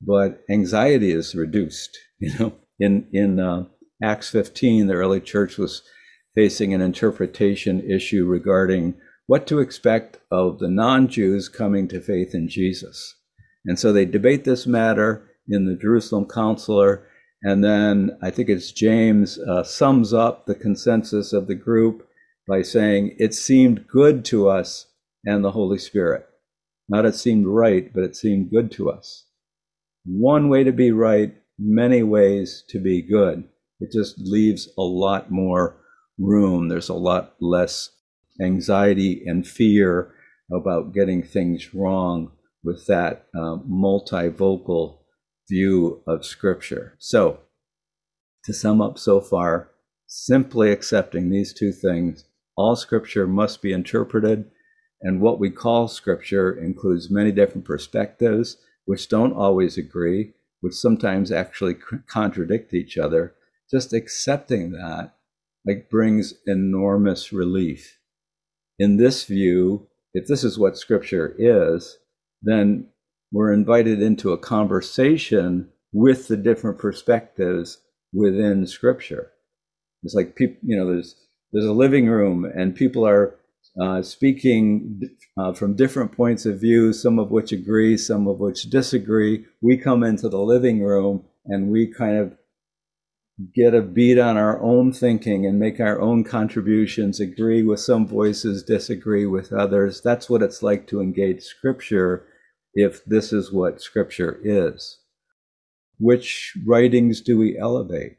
but 0.00 0.42
anxiety 0.50 1.12
is 1.12 1.34
reduced. 1.34 1.96
You 2.20 2.36
know, 2.36 2.52
in, 2.80 3.06
in 3.12 3.38
uh, 3.38 3.66
Acts 4.02 4.28
15, 4.30 4.88
the 4.88 4.94
early 4.94 5.20
church 5.20 5.56
was 5.56 5.82
facing 6.34 6.74
an 6.74 6.80
interpretation 6.80 7.80
issue 7.88 8.26
regarding 8.26 8.94
what 9.26 9.46
to 9.46 9.60
expect 9.60 10.18
of 10.30 10.58
the 10.58 10.68
non 10.68 11.06
Jews 11.06 11.48
coming 11.48 11.86
to 11.88 12.00
faith 12.00 12.34
in 12.34 12.48
Jesus. 12.48 13.14
And 13.64 13.78
so 13.78 13.92
they 13.92 14.04
debate 14.04 14.42
this 14.42 14.66
matter 14.66 15.27
in 15.48 15.66
the 15.66 15.76
Jerusalem 15.76 16.26
Counselor. 16.26 17.06
And 17.42 17.62
then 17.62 18.18
I 18.22 18.30
think 18.30 18.48
it's 18.48 18.72
James 18.72 19.38
uh, 19.38 19.62
sums 19.62 20.12
up 20.12 20.46
the 20.46 20.54
consensus 20.54 21.32
of 21.32 21.46
the 21.46 21.54
group 21.54 22.08
by 22.48 22.62
saying, 22.62 23.16
It 23.18 23.34
seemed 23.34 23.86
good 23.86 24.24
to 24.26 24.48
us 24.48 24.86
and 25.24 25.44
the 25.44 25.52
Holy 25.52 25.78
Spirit. 25.78 26.26
Not 26.88 27.04
it 27.04 27.14
seemed 27.14 27.46
right, 27.46 27.92
but 27.92 28.02
it 28.02 28.16
seemed 28.16 28.50
good 28.50 28.72
to 28.72 28.90
us. 28.90 29.26
One 30.04 30.48
way 30.48 30.64
to 30.64 30.72
be 30.72 30.90
right, 30.90 31.34
many 31.58 32.02
ways 32.02 32.64
to 32.70 32.80
be 32.80 33.02
good. 33.02 33.44
It 33.80 33.92
just 33.92 34.18
leaves 34.18 34.68
a 34.78 34.82
lot 34.82 35.30
more 35.30 35.76
room, 36.18 36.68
there's 36.68 36.88
a 36.88 36.94
lot 36.94 37.34
less 37.40 37.90
anxiety 38.40 39.22
and 39.26 39.46
fear 39.46 40.12
about 40.50 40.94
getting 40.94 41.22
things 41.22 41.74
wrong 41.74 42.32
with 42.64 42.86
that 42.86 43.26
uh, 43.36 43.56
multivocal 43.68 44.97
view 45.48 46.02
of 46.06 46.24
Scripture. 46.24 46.94
So, 46.98 47.40
to 48.44 48.52
sum 48.52 48.80
up 48.80 48.98
so 48.98 49.20
far, 49.20 49.70
simply 50.06 50.70
accepting 50.70 51.30
these 51.30 51.52
two 51.52 51.72
things, 51.72 52.24
all 52.56 52.76
Scripture 52.76 53.26
must 53.26 53.62
be 53.62 53.72
interpreted, 53.72 54.50
and 55.00 55.20
what 55.20 55.38
we 55.38 55.50
call 55.50 55.88
Scripture 55.88 56.52
includes 56.52 57.10
many 57.10 57.32
different 57.32 57.64
perspectives, 57.64 58.56
which 58.84 59.08
don't 59.08 59.32
always 59.32 59.78
agree, 59.78 60.32
which 60.60 60.74
sometimes 60.74 61.30
actually 61.30 61.76
contradict 62.06 62.74
each 62.74 62.98
other. 62.98 63.34
Just 63.70 63.92
accepting 63.92 64.72
that 64.72 65.14
like 65.66 65.90
brings 65.90 66.34
enormous 66.46 67.32
relief. 67.32 67.98
In 68.78 68.96
this 68.96 69.24
view, 69.24 69.88
if 70.14 70.26
this 70.26 70.42
is 70.42 70.58
what 70.58 70.78
scripture 70.78 71.34
is, 71.38 71.98
then 72.40 72.88
we're 73.32 73.52
invited 73.52 74.00
into 74.00 74.32
a 74.32 74.38
conversation 74.38 75.68
with 75.92 76.28
the 76.28 76.36
different 76.36 76.78
perspectives 76.78 77.78
within 78.12 78.66
scripture. 78.66 79.32
It's 80.02 80.14
like 80.14 80.36
people, 80.36 80.56
you 80.62 80.76
know, 80.76 80.86
there's 80.86 81.14
there's 81.52 81.64
a 81.64 81.72
living 81.72 82.08
room 82.08 82.44
and 82.44 82.74
people 82.74 83.06
are 83.06 83.36
uh, 83.80 84.02
speaking 84.02 85.00
uh, 85.38 85.52
from 85.52 85.76
different 85.76 86.12
points 86.12 86.44
of 86.46 86.60
view, 86.60 86.92
some 86.92 87.18
of 87.18 87.30
which 87.30 87.52
agree, 87.52 87.96
some 87.96 88.26
of 88.26 88.40
which 88.40 88.64
disagree. 88.64 89.44
We 89.60 89.76
come 89.76 90.02
into 90.02 90.28
the 90.28 90.40
living 90.40 90.82
room 90.82 91.24
and 91.46 91.70
we 91.70 91.86
kind 91.86 92.18
of 92.18 92.36
get 93.54 93.74
a 93.74 93.80
beat 93.80 94.18
on 94.18 94.36
our 94.36 94.60
own 94.60 94.92
thinking 94.92 95.46
and 95.46 95.58
make 95.58 95.78
our 95.78 96.00
own 96.00 96.24
contributions, 96.24 97.20
agree 97.20 97.62
with 97.62 97.78
some 97.78 98.06
voices, 98.06 98.64
disagree 98.64 99.26
with 99.26 99.52
others. 99.52 100.00
That's 100.00 100.28
what 100.28 100.42
it's 100.42 100.62
like 100.62 100.88
to 100.88 101.00
engage 101.00 101.42
scripture 101.42 102.26
if 102.78 103.04
this 103.04 103.32
is 103.32 103.52
what 103.52 103.82
scripture 103.82 104.38
is. 104.44 105.00
Which 105.98 106.56
writings 106.64 107.20
do 107.20 107.36
we 107.36 107.58
elevate? 107.58 108.18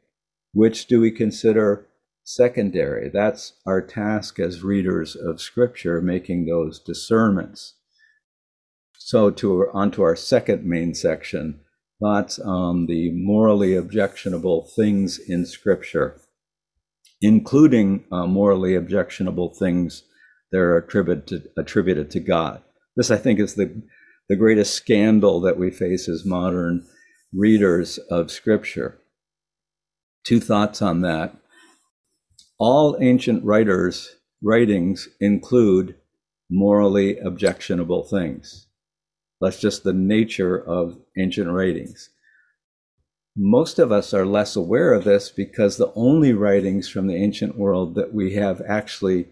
Which 0.54 0.88
do 0.88 1.00
we 1.00 1.12
consider 1.12 1.88
secondary? 2.26 3.10
That's 3.10 3.54
our 3.66 3.82
task 3.82 4.38
as 4.38 4.62
readers 4.62 5.16
of 5.16 5.40
Scripture, 5.40 6.02
making 6.02 6.46
those 6.46 6.78
discernments. 6.80 7.76
So, 8.98 9.32
to 9.32 9.68
onto 9.74 10.02
our 10.02 10.18
second 10.18 10.66
main 10.66 10.94
section 10.94 11.62
thoughts 12.02 12.38
on 12.38 12.88
the 12.88 13.12
morally 13.14 13.76
objectionable 13.76 14.70
things 14.76 15.18
in 15.18 15.46
Scripture, 15.46 16.20
including 17.22 18.04
uh, 18.12 18.28
morally 18.28 18.76
objectionable 18.76 19.54
things 19.54 20.04
that 20.52 20.60
are 20.60 20.76
attributed 20.76 21.28
to, 21.28 21.50
attributed 21.58 22.12
to 22.12 22.20
God. 22.20 22.62
This, 22.98 23.10
I 23.10 23.16
think, 23.16 23.40
is 23.40 23.56
the, 23.56 23.82
the 24.30 24.36
greatest 24.36 24.76
scandal 24.76 25.42
that 25.42 25.58
we 25.58 25.72
face 25.72 26.08
as 26.08 26.24
modern 26.24 26.86
readers 27.34 27.98
of 28.12 28.30
Scripture. 28.30 29.00
Two 30.24 30.40
thoughts 30.40 30.82
on 30.82 31.02
that. 31.02 31.36
All 32.60 32.96
ancient 33.02 33.44
writers' 33.44 34.18
writings 34.42 35.10
include 35.20 35.96
morally 36.50 37.18
objectionable 37.18 38.04
things. 38.04 38.68
That's 39.42 39.60
just 39.60 39.84
the 39.84 39.94
nature 39.94 40.58
of 40.58 41.00
ancient 41.18 41.50
writings. 41.50 42.10
Most 43.36 43.80
of 43.80 43.92
us 43.92 44.14
are 44.14 44.26
less 44.26 44.56
aware 44.56 44.94
of 44.94 45.06
this 45.06 45.30
because 45.30 45.78
the 45.78 45.94
only 45.96 46.34
writings 46.34 46.88
from 46.88 47.08
the 47.08 47.16
ancient 47.16 47.58
world 47.58 47.96
that 47.96 48.14
we 48.14 48.34
have 48.34 48.62
actually 48.68 49.30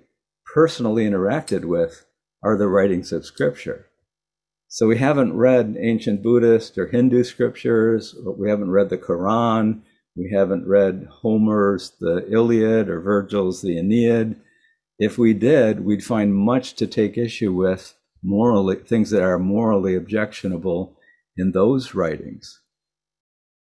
personally 0.54 1.06
interacted 1.06 1.66
with 1.66 2.06
are 2.42 2.58
the 2.58 2.70
writings 2.70 3.12
of 3.12 3.26
Scripture. 3.26 3.88
So 4.70 4.88
we 4.88 4.98
haven't 4.98 5.38
read 5.38 5.78
ancient 5.80 6.22
Buddhist 6.22 6.78
or 6.78 6.88
Hindu 6.88 7.24
scriptures, 7.24 8.16
we 8.38 8.50
haven't 8.50 8.72
read 8.72 8.90
the 8.90 8.98
Quran, 8.98 9.82
we 10.16 10.32
haven't 10.34 10.68
read 10.68 11.08
Homer's 11.22 11.92
The 12.02 12.28
Iliad 12.30 12.90
or 12.90 13.00
Virgil's 13.00 13.62
The 13.62 13.78
Aeneid. 13.78 14.36
If 15.00 15.18
we 15.18 15.34
did, 15.34 15.86
we'd 15.86 16.04
find 16.04 16.36
much 16.36 16.74
to 16.76 16.88
take 16.88 17.18
issue 17.18 17.54
with 17.54 17.94
morally 18.22 18.76
things 18.76 19.10
that 19.12 19.22
are 19.22 19.40
morally 19.40 19.96
objectionable 19.96 20.98
in 21.38 21.52
those 21.52 21.94
writings. 21.94 22.62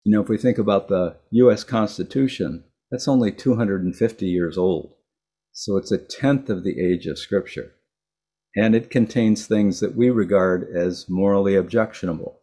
You 0.05 0.13
know, 0.13 0.22
if 0.22 0.29
we 0.29 0.38
think 0.38 0.57
about 0.57 0.88
the 0.88 1.17
US 1.31 1.63
Constitution, 1.63 2.63
that's 2.91 3.07
only 3.07 3.31
250 3.31 4.25
years 4.25 4.57
old. 4.57 4.93
So 5.51 5.75
it's 5.77 5.91
a 5.91 5.98
tenth 5.98 6.50
of 6.50 6.63
the 6.63 6.79
age 6.79 7.07
of 7.07 7.17
Scripture. 7.17 7.74
And 8.55 8.75
it 8.75 8.89
contains 8.89 9.45
things 9.45 9.79
that 9.79 9.95
we 9.95 10.10
regard 10.10 10.69
as 10.74 11.10
morally 11.10 11.55
objectionable. 11.55 12.39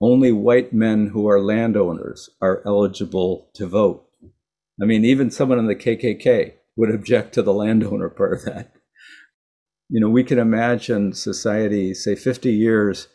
Only 0.00 0.32
white 0.32 0.72
men 0.72 1.08
who 1.08 1.28
are 1.28 1.40
landowners 1.40 2.30
are 2.40 2.62
eligible 2.64 3.50
to 3.54 3.66
vote. 3.66 4.06
I 4.80 4.84
mean, 4.84 5.04
even 5.04 5.30
someone 5.30 5.58
in 5.58 5.66
the 5.66 5.76
KKK 5.76 6.54
would 6.76 6.94
object 6.94 7.34
to 7.34 7.42
the 7.42 7.52
landowner 7.52 8.08
part 8.08 8.32
of 8.34 8.44
that 8.44 8.72
you 9.92 10.00
know, 10.00 10.08
we 10.08 10.24
can 10.24 10.38
imagine 10.38 11.12
society, 11.12 11.92
say 11.92 12.14
50 12.14 12.50
years 12.50 13.08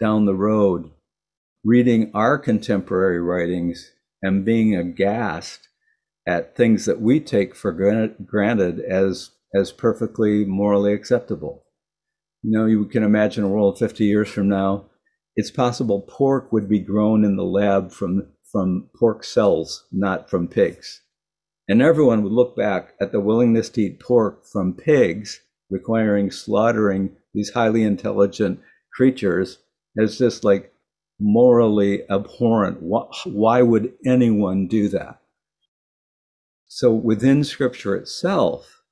down 0.00 0.24
the 0.24 0.34
road, 0.34 0.90
reading 1.62 2.10
our 2.14 2.38
contemporary 2.38 3.20
writings 3.20 3.92
and 4.22 4.42
being 4.42 4.74
aghast 4.74 5.68
at 6.26 6.56
things 6.56 6.86
that 6.86 7.02
we 7.02 7.20
take 7.20 7.54
for 7.54 7.70
granted 7.70 8.80
as 8.80 9.32
as 9.54 9.70
perfectly 9.72 10.46
morally 10.46 10.94
acceptable. 10.94 11.64
You 12.42 12.50
know, 12.50 12.66
you 12.66 12.84
can 12.86 13.02
imagine 13.02 13.44
a 13.44 13.48
world 13.48 13.78
50 13.78 14.04
years 14.04 14.28
from 14.28 14.48
now, 14.48 14.86
it's 15.36 15.50
possible 15.50 16.02
pork 16.02 16.52
would 16.52 16.68
be 16.68 16.80
grown 16.80 17.24
in 17.24 17.36
the 17.36 17.44
lab 17.44 17.90
from 17.92 18.26
from 18.44 18.90
pork 18.94 19.24
cells, 19.24 19.86
not 19.90 20.28
from 20.28 20.46
pigs. 20.46 21.00
And 21.66 21.80
everyone 21.80 22.22
would 22.22 22.32
look 22.32 22.54
back 22.54 22.92
at 23.00 23.10
the 23.10 23.20
willingness 23.20 23.70
to 23.70 23.82
eat 23.82 24.00
pork 24.00 24.44
from 24.44 24.74
pigs 24.74 25.40
requiring 25.70 26.30
slaughtering 26.30 27.16
these 27.32 27.50
highly 27.50 27.82
intelligent 27.82 28.60
creatures 28.92 29.58
as 29.98 30.18
just 30.18 30.44
like 30.44 30.74
morally 31.18 32.02
abhorrent. 32.10 32.78
Why 32.82 33.62
would 33.62 33.94
anyone 34.04 34.66
do 34.66 34.88
that? 34.88 35.22
So 36.66 36.92
within 36.92 37.44
scripture 37.44 37.96
itself, 37.96 38.82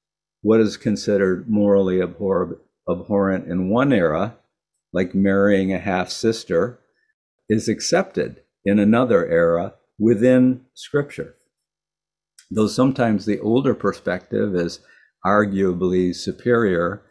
what 0.41 0.61
is 0.61 0.77
considered 0.79 1.51
morally 1.51 2.01
abhor- 2.01 2.61
abhorrent 2.89 3.49
in 3.49 3.71
one 3.71 3.93
era, 3.93 4.37
like 4.93 5.15
marrying 5.15 5.73
a 5.73 5.79
half 5.79 6.11
sister, 6.11 6.81
is 7.49 7.69
accepted 7.69 8.43
in 8.65 8.79
another 8.79 9.27
era 9.27 9.75
within 9.99 10.63
scripture. 10.75 11.35
Though 12.51 12.67
sometimes 12.67 13.27
the 13.27 13.41
older 13.41 13.75
perspective 13.75 14.55
is 14.55 14.81
arguably 15.25 16.15
superior, 16.15 17.03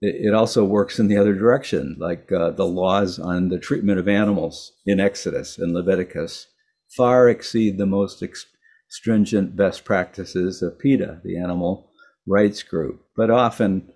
it 0.00 0.34
also 0.34 0.64
works 0.64 0.98
in 0.98 1.08
the 1.08 1.16
other 1.16 1.34
direction, 1.34 1.96
like 1.98 2.30
uh, 2.30 2.50
the 2.50 2.66
laws 2.66 3.18
on 3.18 3.48
the 3.48 3.58
treatment 3.58 3.98
of 3.98 4.08
animals 4.08 4.72
in 4.86 5.00
Exodus 5.00 5.58
and 5.58 5.72
Leviticus 5.72 6.48
far 6.96 7.28
exceed 7.28 7.78
the 7.78 7.86
most 7.86 8.22
ex- 8.22 8.46
stringent 8.88 9.56
best 9.56 9.84
practices 9.84 10.62
of 10.62 10.78
PETA, 10.78 11.20
the 11.24 11.38
animal 11.38 11.90
rights 12.26 12.62
group. 12.62 13.06
But 13.16 13.30
often, 13.30 13.92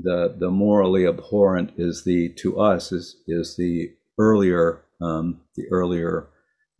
the 0.00 0.34
the 0.38 0.50
morally 0.50 1.06
abhorrent 1.06 1.72
is 1.76 2.04
the 2.04 2.28
to 2.30 2.60
us 2.60 2.92
is 2.92 3.16
is 3.26 3.56
the 3.56 3.90
earlier 4.18 4.84
um, 5.00 5.40
the 5.56 5.64
earlier 5.70 6.28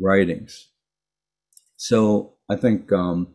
writings. 0.00 0.68
So 1.76 2.34
I 2.48 2.56
think 2.56 2.92
um, 2.92 3.28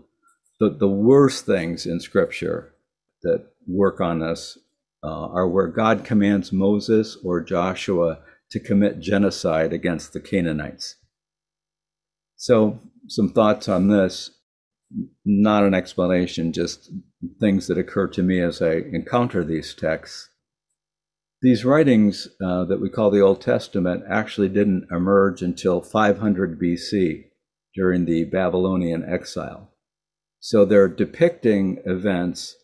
the, 0.59 0.69
the 0.69 0.87
worst 0.87 1.45
things 1.45 1.85
in 1.85 1.99
scripture 1.99 2.73
that 3.21 3.45
work 3.67 4.01
on 4.01 4.21
us 4.21 4.57
uh, 5.03 5.27
are 5.27 5.47
where 5.47 5.67
God 5.67 6.05
commands 6.05 6.51
Moses 6.51 7.17
or 7.23 7.41
Joshua 7.41 8.19
to 8.51 8.59
commit 8.59 8.99
genocide 8.99 9.73
against 9.73 10.13
the 10.13 10.19
Canaanites. 10.19 10.95
So, 12.35 12.79
some 13.07 13.29
thoughts 13.29 13.67
on 13.67 13.89
this, 13.89 14.31
not 15.25 15.63
an 15.63 15.73
explanation, 15.73 16.53
just 16.53 16.91
things 17.39 17.67
that 17.67 17.77
occur 17.77 18.07
to 18.07 18.23
me 18.23 18.39
as 18.39 18.61
I 18.61 18.73
encounter 18.73 19.43
these 19.43 19.73
texts. 19.73 20.29
These 21.41 21.65
writings 21.65 22.27
uh, 22.41 22.63
that 22.65 22.79
we 22.79 22.89
call 22.89 23.11
the 23.11 23.21
Old 23.21 23.41
Testament 23.41 24.03
actually 24.09 24.49
didn't 24.49 24.87
emerge 24.91 25.41
until 25.41 25.81
500 25.81 26.59
BC 26.59 27.25
during 27.75 28.05
the 28.05 28.23
Babylonian 28.25 29.03
exile. 29.03 29.69
So 30.39 30.63
they're 30.63 30.87
depicting 30.87 31.81
events 31.85 32.55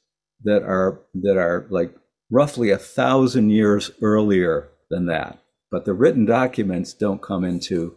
that 0.43 0.63
are 0.63 1.01
that 1.15 1.37
are 1.37 1.67
like 1.69 1.93
roughly 2.31 2.69
a 2.69 2.77
thousand 2.77 3.49
years 3.49 3.91
earlier 4.01 4.69
than 4.89 5.07
that. 5.07 5.39
But 5.71 5.85
the 5.85 5.93
written 5.93 6.25
documents 6.25 6.93
don't 6.93 7.21
come 7.21 7.43
into 7.43 7.95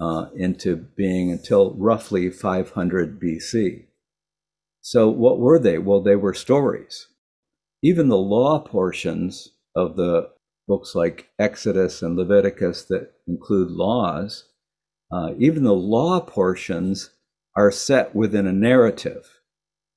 uh, 0.00 0.26
into 0.36 0.76
being 0.76 1.30
until 1.32 1.74
roughly 1.74 2.30
500 2.30 3.20
BC. 3.20 3.86
So 4.80 5.08
what 5.08 5.38
were 5.38 5.58
they? 5.58 5.78
Well, 5.78 6.00
they 6.00 6.16
were 6.16 6.34
stories. 6.34 7.08
Even 7.82 8.08
the 8.08 8.16
law 8.16 8.60
portions 8.60 9.50
of 9.74 9.96
the 9.96 10.30
books 10.66 10.94
like 10.94 11.30
Exodus 11.38 12.02
and 12.02 12.16
Leviticus 12.16 12.84
that 12.84 13.12
include 13.26 13.70
laws, 13.70 14.44
uh, 15.12 15.30
even 15.38 15.64
the 15.64 15.74
law 15.74 16.20
portions 16.20 17.10
are 17.56 17.70
set 17.70 18.14
within 18.14 18.46
a 18.46 18.52
narrative. 18.52 19.40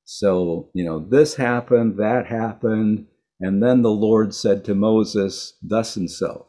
So, 0.03 0.69
you 0.73 0.83
know, 0.83 0.99
this 0.99 1.35
happened, 1.35 1.97
that 1.97 2.27
happened, 2.27 3.07
and 3.39 3.61
then 3.61 3.81
the 3.81 3.91
Lord 3.91 4.33
said 4.33 4.63
to 4.65 4.75
Moses, 4.75 5.57
thus 5.61 5.95
and 5.95 6.09
so. 6.09 6.47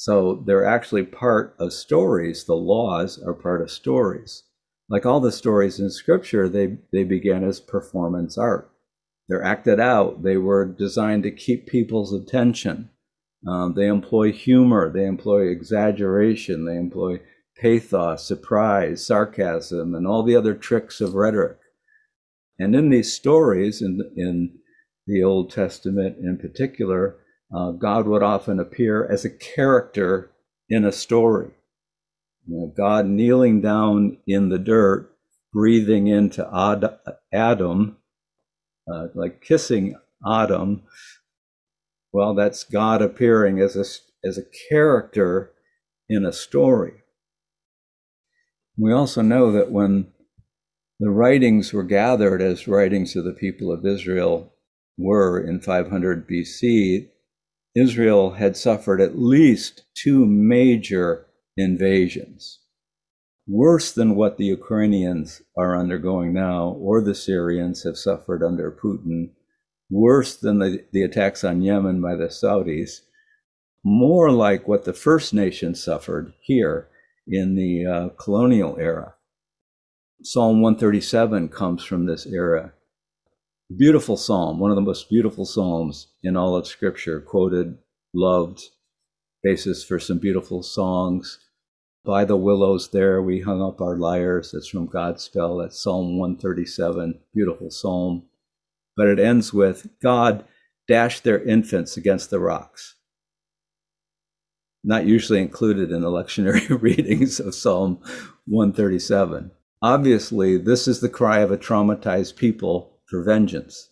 So 0.00 0.44
they're 0.46 0.64
actually 0.64 1.02
part 1.02 1.56
of 1.58 1.72
stories. 1.72 2.44
The 2.44 2.54
laws 2.54 3.20
are 3.20 3.34
part 3.34 3.60
of 3.60 3.68
stories. 3.68 4.44
Like 4.88 5.04
all 5.04 5.18
the 5.18 5.32
stories 5.32 5.80
in 5.80 5.90
scripture, 5.90 6.48
they, 6.48 6.78
they 6.92 7.02
began 7.02 7.42
as 7.42 7.58
performance 7.58 8.38
art. 8.38 8.70
They're 9.28 9.42
acted 9.42 9.80
out. 9.80 10.22
They 10.22 10.36
were 10.36 10.64
designed 10.64 11.24
to 11.24 11.32
keep 11.32 11.66
people's 11.66 12.12
attention. 12.12 12.90
Um, 13.44 13.74
they 13.74 13.88
employ 13.88 14.30
humor. 14.30 14.88
They 14.88 15.04
employ 15.04 15.48
exaggeration. 15.48 16.64
They 16.64 16.76
employ 16.76 17.18
pathos, 17.60 18.24
surprise, 18.24 19.04
sarcasm, 19.04 19.96
and 19.96 20.06
all 20.06 20.22
the 20.22 20.36
other 20.36 20.54
tricks 20.54 21.00
of 21.00 21.14
rhetoric. 21.14 21.58
And 22.56 22.76
in 22.76 22.90
these 22.90 23.12
stories, 23.12 23.82
in, 23.82 24.00
in 24.16 24.60
the 25.08 25.24
Old 25.24 25.50
Testament 25.50 26.18
in 26.18 26.38
particular, 26.38 27.16
uh, 27.54 27.72
God 27.72 28.06
would 28.06 28.22
often 28.22 28.60
appear 28.60 29.06
as 29.10 29.24
a 29.24 29.30
character 29.30 30.30
in 30.68 30.84
a 30.84 30.92
story. 30.92 31.50
You 32.46 32.56
know, 32.56 32.72
God 32.76 33.06
kneeling 33.06 33.60
down 33.60 34.18
in 34.26 34.48
the 34.48 34.58
dirt, 34.58 35.10
breathing 35.52 36.06
into 36.06 36.46
Ad- 36.54 36.98
Adam, 37.32 37.96
uh, 38.92 39.08
like 39.14 39.42
kissing 39.42 39.96
Adam. 40.26 40.82
Well, 42.12 42.34
that's 42.34 42.64
God 42.64 43.02
appearing 43.02 43.60
as 43.60 43.76
a, 43.76 43.84
as 44.26 44.38
a 44.38 44.68
character 44.70 45.52
in 46.08 46.24
a 46.24 46.32
story. 46.32 46.94
We 48.76 48.92
also 48.92 49.22
know 49.22 49.52
that 49.52 49.70
when 49.70 50.12
the 51.00 51.10
writings 51.10 51.72
were 51.72 51.84
gathered 51.84 52.42
as 52.42 52.68
writings 52.68 53.14
of 53.16 53.24
the 53.24 53.32
people 53.32 53.72
of 53.72 53.86
Israel 53.86 54.52
were 54.96 55.40
in 55.40 55.60
500 55.60 56.28
BC, 56.28 57.08
Israel 57.78 58.32
had 58.32 58.56
suffered 58.56 59.00
at 59.00 59.18
least 59.18 59.84
two 59.94 60.26
major 60.26 61.26
invasions, 61.56 62.60
worse 63.46 63.92
than 63.92 64.16
what 64.16 64.36
the 64.36 64.46
Ukrainians 64.46 65.42
are 65.56 65.76
undergoing 65.76 66.32
now, 66.32 66.70
or 66.80 67.00
the 67.00 67.14
Syrians 67.14 67.84
have 67.84 67.96
suffered 67.96 68.42
under 68.42 68.70
Putin, 68.70 69.30
worse 69.90 70.36
than 70.36 70.58
the, 70.58 70.84
the 70.92 71.02
attacks 71.02 71.44
on 71.44 71.62
Yemen 71.62 72.00
by 72.00 72.14
the 72.14 72.28
Saudis, 72.28 73.00
more 73.84 74.30
like 74.30 74.66
what 74.66 74.84
the 74.84 74.92
First 74.92 75.32
Nations 75.32 75.82
suffered 75.82 76.32
here 76.40 76.88
in 77.26 77.54
the 77.54 77.86
uh, 77.86 78.08
colonial 78.22 78.76
era. 78.78 79.14
Psalm 80.22 80.60
137 80.60 81.48
comes 81.48 81.84
from 81.84 82.06
this 82.06 82.26
era. 82.26 82.72
Beautiful 83.76 84.16
psalm, 84.16 84.58
one 84.58 84.70
of 84.70 84.76
the 84.76 84.82
most 84.82 85.10
beautiful 85.10 85.44
psalms 85.44 86.06
in 86.22 86.36
all 86.38 86.56
of 86.56 86.66
Scripture, 86.66 87.20
quoted, 87.20 87.76
loved, 88.14 88.62
basis 89.42 89.84
for 89.84 89.98
some 89.98 90.18
beautiful 90.18 90.62
songs. 90.62 91.38
By 92.02 92.24
the 92.24 92.36
willows 92.36 92.88
there 92.88 93.20
we 93.20 93.40
hung 93.40 93.60
up 93.60 93.82
our 93.82 93.94
lyres. 93.94 94.52
That's 94.52 94.68
from 94.68 94.88
Godspell. 94.88 95.62
That's 95.62 95.82
Psalm 95.82 96.18
137, 96.18 97.20
beautiful 97.34 97.70
psalm. 97.70 98.22
But 98.96 99.08
it 99.08 99.18
ends 99.18 99.52
with 99.52 99.86
God 100.00 100.44
dashed 100.88 101.22
their 101.22 101.42
infants 101.42 101.98
against 101.98 102.30
the 102.30 102.40
rocks. 102.40 102.94
Not 104.82 105.04
usually 105.04 105.40
included 105.40 105.92
in 105.92 106.00
the 106.00 106.10
lectionary 106.10 106.70
readings 106.82 107.38
of 107.38 107.54
Psalm 107.54 107.98
137. 108.46 109.50
Obviously, 109.82 110.56
this 110.56 110.88
is 110.88 111.00
the 111.00 111.10
cry 111.10 111.40
of 111.40 111.50
a 111.50 111.58
traumatized 111.58 112.36
people 112.36 112.97
for 113.08 113.22
vengeance. 113.22 113.90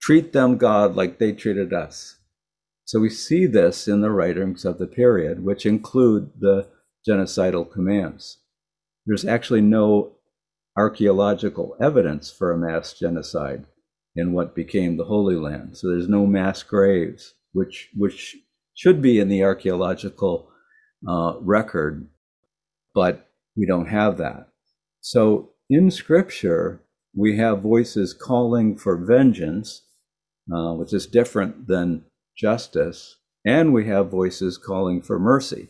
Treat 0.00 0.32
them, 0.32 0.56
God, 0.56 0.96
like 0.96 1.18
they 1.18 1.32
treated 1.32 1.72
us. 1.72 2.16
So 2.84 3.00
we 3.00 3.10
see 3.10 3.46
this 3.46 3.86
in 3.86 4.00
the 4.00 4.10
writings 4.10 4.64
of 4.64 4.78
the 4.78 4.86
period, 4.86 5.44
which 5.44 5.64
include 5.64 6.32
the 6.38 6.68
genocidal 7.08 7.70
commands. 7.70 8.38
There's 9.06 9.24
actually 9.24 9.62
no 9.62 10.16
archaeological 10.76 11.76
evidence 11.80 12.30
for 12.30 12.52
a 12.52 12.58
mass 12.58 12.94
genocide 12.98 13.66
in 14.14 14.32
what 14.32 14.54
became 14.54 14.96
the 14.96 15.04
Holy 15.04 15.36
Land. 15.36 15.76
So 15.76 15.88
there's 15.88 16.08
no 16.08 16.26
mass 16.26 16.62
graves, 16.62 17.34
which 17.52 17.90
which 17.94 18.36
should 18.74 19.02
be 19.02 19.18
in 19.18 19.28
the 19.28 19.44
archaeological 19.44 20.48
uh, 21.06 21.34
record, 21.40 22.08
but 22.94 23.30
we 23.56 23.66
don't 23.66 23.88
have 23.88 24.18
that. 24.18 24.48
So 25.00 25.50
in 25.68 25.90
Scripture, 25.90 26.82
we 27.14 27.36
have 27.36 27.60
voices 27.60 28.14
calling 28.14 28.76
for 28.76 28.96
vengeance, 28.96 29.82
uh, 30.52 30.72
which 30.74 30.92
is 30.92 31.06
different 31.06 31.66
than 31.66 32.04
justice, 32.36 33.18
and 33.44 33.72
we 33.72 33.86
have 33.86 34.10
voices 34.10 34.56
calling 34.56 35.02
for 35.02 35.18
mercy. 35.18 35.68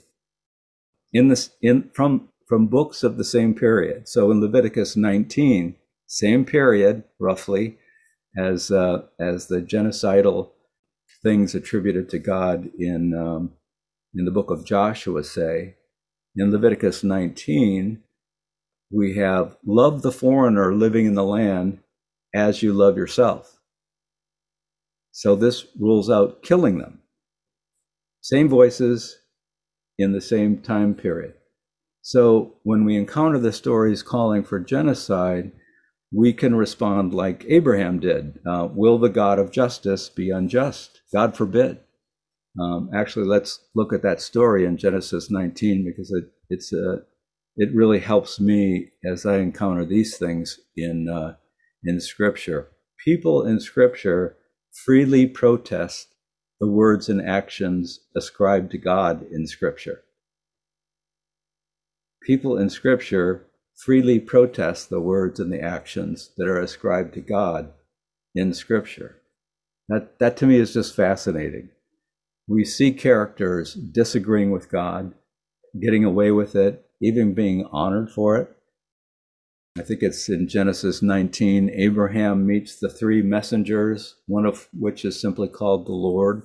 In 1.13 1.29
this, 1.29 1.51
in 1.61 1.91
from 1.95 2.29
from 2.49 2.67
books 2.67 3.03
of 3.03 3.17
the 3.17 3.25
same 3.25 3.55
period. 3.55 4.09
So 4.09 4.31
in 4.31 4.41
Leviticus 4.41 4.97
19, 4.97 5.77
same 6.07 6.45
period 6.45 7.05
roughly, 7.19 7.79
as 8.37 8.71
uh, 8.71 9.03
as 9.19 9.47
the 9.47 9.61
genocidal 9.61 10.51
things 11.23 11.55
attributed 11.55 12.09
to 12.11 12.19
God 12.19 12.71
in 12.79 13.15
um, 13.15 13.53
in 14.15 14.25
the 14.25 14.31
book 14.31 14.51
of 14.51 14.67
Joshua 14.67 15.25
say. 15.25 15.77
In 16.35 16.51
Leviticus 16.51 17.05
19, 17.05 18.03
we 18.93 19.15
have 19.17 19.57
love 19.65 20.03
the 20.03 20.13
foreigner 20.13 20.75
living 20.75 21.07
in 21.07 21.15
the 21.15 21.25
land 21.25 21.79
as 22.35 22.63
you 22.63 22.73
love 22.73 22.97
yourself. 22.97 23.59
So 25.11 25.37
this 25.37 25.67
rules 25.79 26.11
out 26.11 26.43
killing 26.43 26.79
them. 26.79 27.01
Same 28.21 28.49
voices 28.49 29.19
in 29.99 30.13
the 30.13 30.21
same 30.21 30.59
time 30.59 30.95
period. 30.95 31.35
So 32.01 32.55
when 32.65 32.85
we 32.85 32.97
encounter 32.97 33.39
the 33.39 33.53
stories 33.53 34.03
calling 34.03 34.43
for 34.43 34.59
genocide, 34.59 35.53
we 36.13 36.33
can 36.33 36.55
respond 36.55 37.15
like 37.15 37.45
Abraham 37.49 37.99
did 38.01 38.39
uh, 38.47 38.69
Will 38.71 38.99
the 38.99 39.09
God 39.09 39.39
of 39.39 39.51
justice 39.51 40.09
be 40.09 40.31
unjust? 40.31 41.01
God 41.13 41.37
forbid. 41.37 41.81
Um, 42.61 42.91
actually, 42.95 43.27
let's 43.27 43.61
look 43.75 43.93
at 43.95 44.03
that 44.03 44.21
story 44.21 44.67
in 44.67 44.77
Genesis 44.77 45.31
19 45.31 45.85
because 45.87 46.11
it, 46.13 46.25
it's 46.51 46.73
a 46.73 47.03
it 47.57 47.75
really 47.75 48.01
helps 48.01 48.41
me 48.41 48.91
as 49.05 49.27
I 49.27 49.39
encounter 49.39 49.85
these 49.85 50.17
things 50.17 50.59
in 50.77 51.09
uh, 51.09 51.37
in 51.85 52.01
Scripture. 52.01 52.69
People 53.05 53.45
in 53.45 53.61
Scripture 53.61 54.37
freely 54.85 55.27
protest 55.27 56.15
the 56.61 56.69
words 56.69 57.09
and 57.09 57.21
actions 57.21 58.01
ascribed 58.17 58.71
to 58.71 58.79
God 58.79 59.27
in 59.31 59.47
Scripture. 59.47 60.03
People 62.23 62.57
in 62.57 62.71
Scripture 62.71 63.47
freely 63.85 64.21
protest 64.21 64.89
the 64.89 65.01
words 65.01 65.41
and 65.41 65.53
the 65.53 65.61
actions 65.61 66.31
that 66.37 66.47
are 66.47 66.61
ascribed 66.61 67.15
to 67.15 67.21
God 67.21 67.73
in 68.35 68.55
Scripture. 68.55 69.17
That, 69.89 70.19
that 70.21 70.37
to 70.39 70.47
me 70.47 70.57
is 70.57 70.73
just 70.73 70.95
fascinating. 70.95 71.71
We 72.49 72.65
see 72.65 72.93
characters 72.93 73.75
disagreeing 73.75 74.53
with 74.53 74.71
God, 74.71 75.15
getting 75.81 76.05
away 76.05 76.31
with 76.31 76.55
it, 76.55 76.87
even 77.03 77.35
being 77.35 77.67
honored 77.73 78.11
for 78.11 78.37
it. 78.37 78.57
I 79.79 79.83
think 79.83 80.03
it's 80.03 80.29
in 80.29 80.49
Genesis 80.49 81.03
19. 81.03 81.71
Abraham 81.75 82.47
meets 82.47 82.79
the 82.79 82.89
three 82.89 83.23
messengers, 83.23 84.17
one 84.27 84.47
of 84.47 84.69
which 84.73 85.05
is 85.05 85.21
simply 85.21 85.49
called 85.49 85.87
the 85.87 85.93
Lord, 85.93 86.43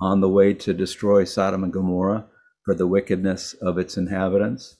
on 0.00 0.20
the 0.20 0.28
way 0.28 0.52
to 0.54 0.74
destroy 0.74 1.24
Sodom 1.24 1.64
and 1.64 1.72
Gomorrah 1.72 2.26
for 2.64 2.74
the 2.74 2.86
wickedness 2.86 3.54
of 3.54 3.78
its 3.78 3.96
inhabitants. 3.96 4.76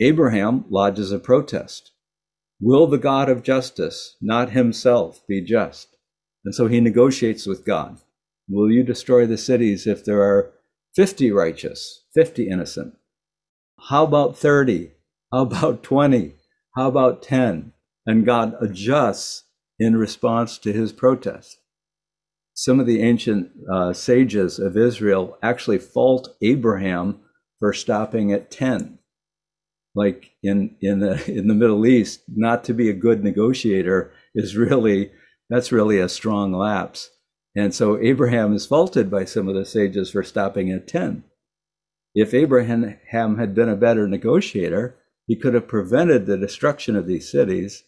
Abraham 0.00 0.64
lodges 0.70 1.10
a 1.12 1.18
protest. 1.18 1.90
Will 2.60 2.86
the 2.86 2.98
God 2.98 3.28
of 3.28 3.42
justice 3.42 4.16
not 4.20 4.50
himself 4.50 5.26
be 5.26 5.40
just? 5.40 5.96
And 6.44 6.54
so 6.54 6.68
he 6.68 6.80
negotiates 6.80 7.46
with 7.46 7.64
God. 7.64 7.98
Will 8.48 8.70
you 8.70 8.82
destroy 8.82 9.26
the 9.26 9.36
cities 9.36 9.86
if 9.86 10.04
there 10.04 10.22
are 10.22 10.52
50 10.94 11.32
righteous, 11.32 12.04
50 12.14 12.48
innocent? 12.48 12.97
How 13.88 14.04
about 14.04 14.36
30? 14.36 14.92
How 15.32 15.42
about 15.42 15.82
20? 15.82 16.34
How 16.76 16.88
about 16.88 17.22
10? 17.22 17.72
And 18.06 18.26
God 18.26 18.54
adjusts 18.60 19.44
in 19.78 19.96
response 19.96 20.58
to 20.58 20.72
his 20.72 20.92
protest. 20.92 21.60
Some 22.54 22.80
of 22.80 22.86
the 22.86 23.02
ancient 23.02 23.50
uh, 23.72 23.92
sages 23.92 24.58
of 24.58 24.76
Israel 24.76 25.38
actually 25.42 25.78
fault 25.78 26.36
Abraham 26.42 27.20
for 27.60 27.72
stopping 27.72 28.32
at 28.32 28.50
10. 28.50 28.98
Like 29.94 30.32
in, 30.42 30.76
in, 30.80 30.98
the, 31.00 31.30
in 31.30 31.48
the 31.48 31.54
Middle 31.54 31.86
East, 31.86 32.22
not 32.28 32.64
to 32.64 32.74
be 32.74 32.90
a 32.90 32.94
good 32.94 33.22
negotiator 33.22 34.12
is 34.34 34.56
really, 34.56 35.12
that's 35.48 35.72
really 35.72 35.98
a 35.98 36.08
strong 36.08 36.52
lapse. 36.52 37.10
And 37.56 37.74
so 37.74 37.98
Abraham 37.98 38.54
is 38.54 38.66
faulted 38.66 39.10
by 39.10 39.24
some 39.24 39.48
of 39.48 39.54
the 39.54 39.64
sages 39.64 40.10
for 40.10 40.22
stopping 40.22 40.70
at 40.70 40.86
10. 40.88 41.24
If 42.20 42.34
Abraham 42.34 43.36
had 43.38 43.54
been 43.54 43.68
a 43.68 43.76
better 43.76 44.08
negotiator, 44.08 44.96
he 45.28 45.36
could 45.36 45.54
have 45.54 45.68
prevented 45.68 46.26
the 46.26 46.36
destruction 46.36 46.96
of 46.96 47.06
these 47.06 47.30
cities. 47.30 47.84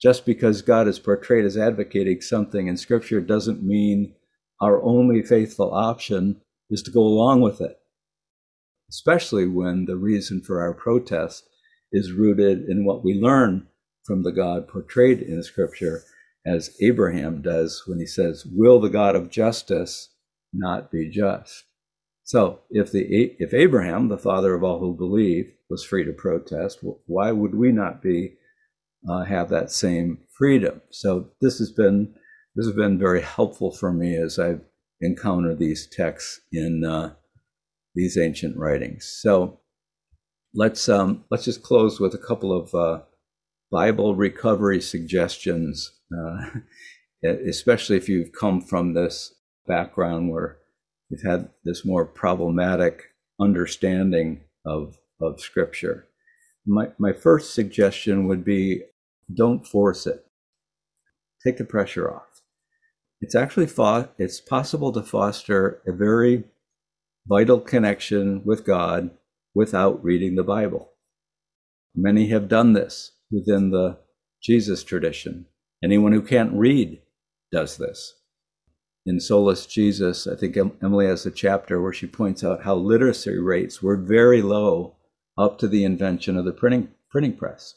Just 0.00 0.24
because 0.24 0.62
God 0.62 0.86
is 0.86 1.00
portrayed 1.00 1.44
as 1.44 1.56
advocating 1.56 2.20
something 2.20 2.68
in 2.68 2.76
Scripture 2.76 3.20
doesn't 3.20 3.64
mean 3.64 4.14
our 4.60 4.80
only 4.84 5.20
faithful 5.20 5.74
option 5.74 6.40
is 6.70 6.80
to 6.84 6.92
go 6.92 7.00
along 7.00 7.40
with 7.40 7.60
it, 7.60 7.76
especially 8.88 9.48
when 9.48 9.86
the 9.86 9.96
reason 9.96 10.40
for 10.40 10.60
our 10.60 10.74
protest 10.74 11.42
is 11.90 12.12
rooted 12.12 12.68
in 12.68 12.84
what 12.84 13.02
we 13.02 13.14
learn 13.14 13.66
from 14.04 14.22
the 14.22 14.30
God 14.30 14.68
portrayed 14.68 15.22
in 15.22 15.42
Scripture, 15.42 16.04
as 16.46 16.76
Abraham 16.80 17.42
does 17.42 17.82
when 17.88 17.98
he 17.98 18.06
says, 18.06 18.46
Will 18.46 18.78
the 18.78 18.90
God 18.90 19.16
of 19.16 19.28
justice 19.28 20.10
not 20.52 20.92
be 20.92 21.10
just? 21.10 21.64
So 22.24 22.60
if 22.70 22.92
the 22.92 23.34
if 23.38 23.52
Abraham, 23.52 24.08
the 24.08 24.18
father 24.18 24.54
of 24.54 24.62
all 24.62 24.78
who 24.78 24.94
believe, 24.94 25.52
was 25.68 25.84
free 25.84 26.04
to 26.04 26.12
protest, 26.12 26.78
why 27.06 27.32
would 27.32 27.54
we 27.54 27.72
not 27.72 28.02
be 28.02 28.34
uh, 29.08 29.24
have 29.24 29.48
that 29.50 29.70
same 29.70 30.18
freedom? 30.30 30.80
So 30.90 31.30
this 31.40 31.58
has 31.58 31.70
been 31.70 32.14
this 32.54 32.66
has 32.66 32.74
been 32.74 32.98
very 32.98 33.22
helpful 33.22 33.72
for 33.72 33.92
me 33.92 34.16
as 34.16 34.38
I've 34.38 34.60
encountered 35.00 35.58
these 35.58 35.86
texts 35.86 36.40
in 36.52 36.84
uh, 36.84 37.14
these 37.94 38.16
ancient 38.16 38.56
writings. 38.56 39.18
So 39.20 39.60
let's 40.54 40.88
um, 40.88 41.24
let's 41.30 41.44
just 41.44 41.62
close 41.62 41.98
with 41.98 42.14
a 42.14 42.18
couple 42.18 42.52
of 42.56 42.74
uh, 42.74 43.02
Bible 43.70 44.14
recovery 44.14 44.80
suggestions, 44.80 45.92
uh, 46.16 46.50
especially 47.24 47.96
if 47.96 48.08
you've 48.08 48.32
come 48.32 48.60
from 48.60 48.94
this 48.94 49.34
background 49.66 50.30
where 50.30 50.58
we've 51.12 51.30
had 51.30 51.50
this 51.64 51.84
more 51.84 52.06
problematic 52.06 53.02
understanding 53.40 54.40
of, 54.64 54.98
of 55.20 55.40
Scripture. 55.40 56.08
My, 56.66 56.88
my 56.98 57.12
first 57.12 57.54
suggestion 57.54 58.26
would 58.26 58.44
be 58.44 58.82
don't 59.32 59.66
force 59.66 60.06
it. 60.06 60.24
Take 61.44 61.58
the 61.58 61.64
pressure 61.64 62.12
off. 62.12 62.42
It's 63.20 63.34
actually 63.34 63.66
fo- 63.66 64.08
it's 64.18 64.40
possible 64.40 64.90
to 64.92 65.02
foster 65.02 65.82
a 65.86 65.92
very 65.92 66.44
vital 67.28 67.60
connection 67.60 68.42
with 68.44 68.64
God 68.64 69.10
without 69.54 70.02
reading 70.02 70.34
the 70.34 70.42
Bible. 70.42 70.90
Many 71.94 72.28
have 72.28 72.48
done 72.48 72.72
this 72.72 73.12
within 73.30 73.70
the 73.70 73.98
Jesus 74.42 74.82
tradition. 74.82 75.46
Anyone 75.84 76.12
who 76.12 76.22
can't 76.22 76.54
read 76.54 77.00
does 77.52 77.76
this. 77.76 78.14
In 79.04 79.18
Solus 79.18 79.66
Jesus, 79.66 80.28
I 80.28 80.36
think 80.36 80.56
Emily 80.56 81.06
has 81.06 81.26
a 81.26 81.30
chapter 81.30 81.80
where 81.80 81.92
she 81.92 82.06
points 82.06 82.44
out 82.44 82.62
how 82.62 82.76
literacy 82.76 83.36
rates 83.36 83.82
were 83.82 83.96
very 83.96 84.42
low 84.42 84.96
up 85.36 85.58
to 85.58 85.68
the 85.68 85.84
invention 85.84 86.36
of 86.36 86.44
the 86.44 86.52
printing, 86.52 86.88
printing 87.10 87.36
press. 87.36 87.74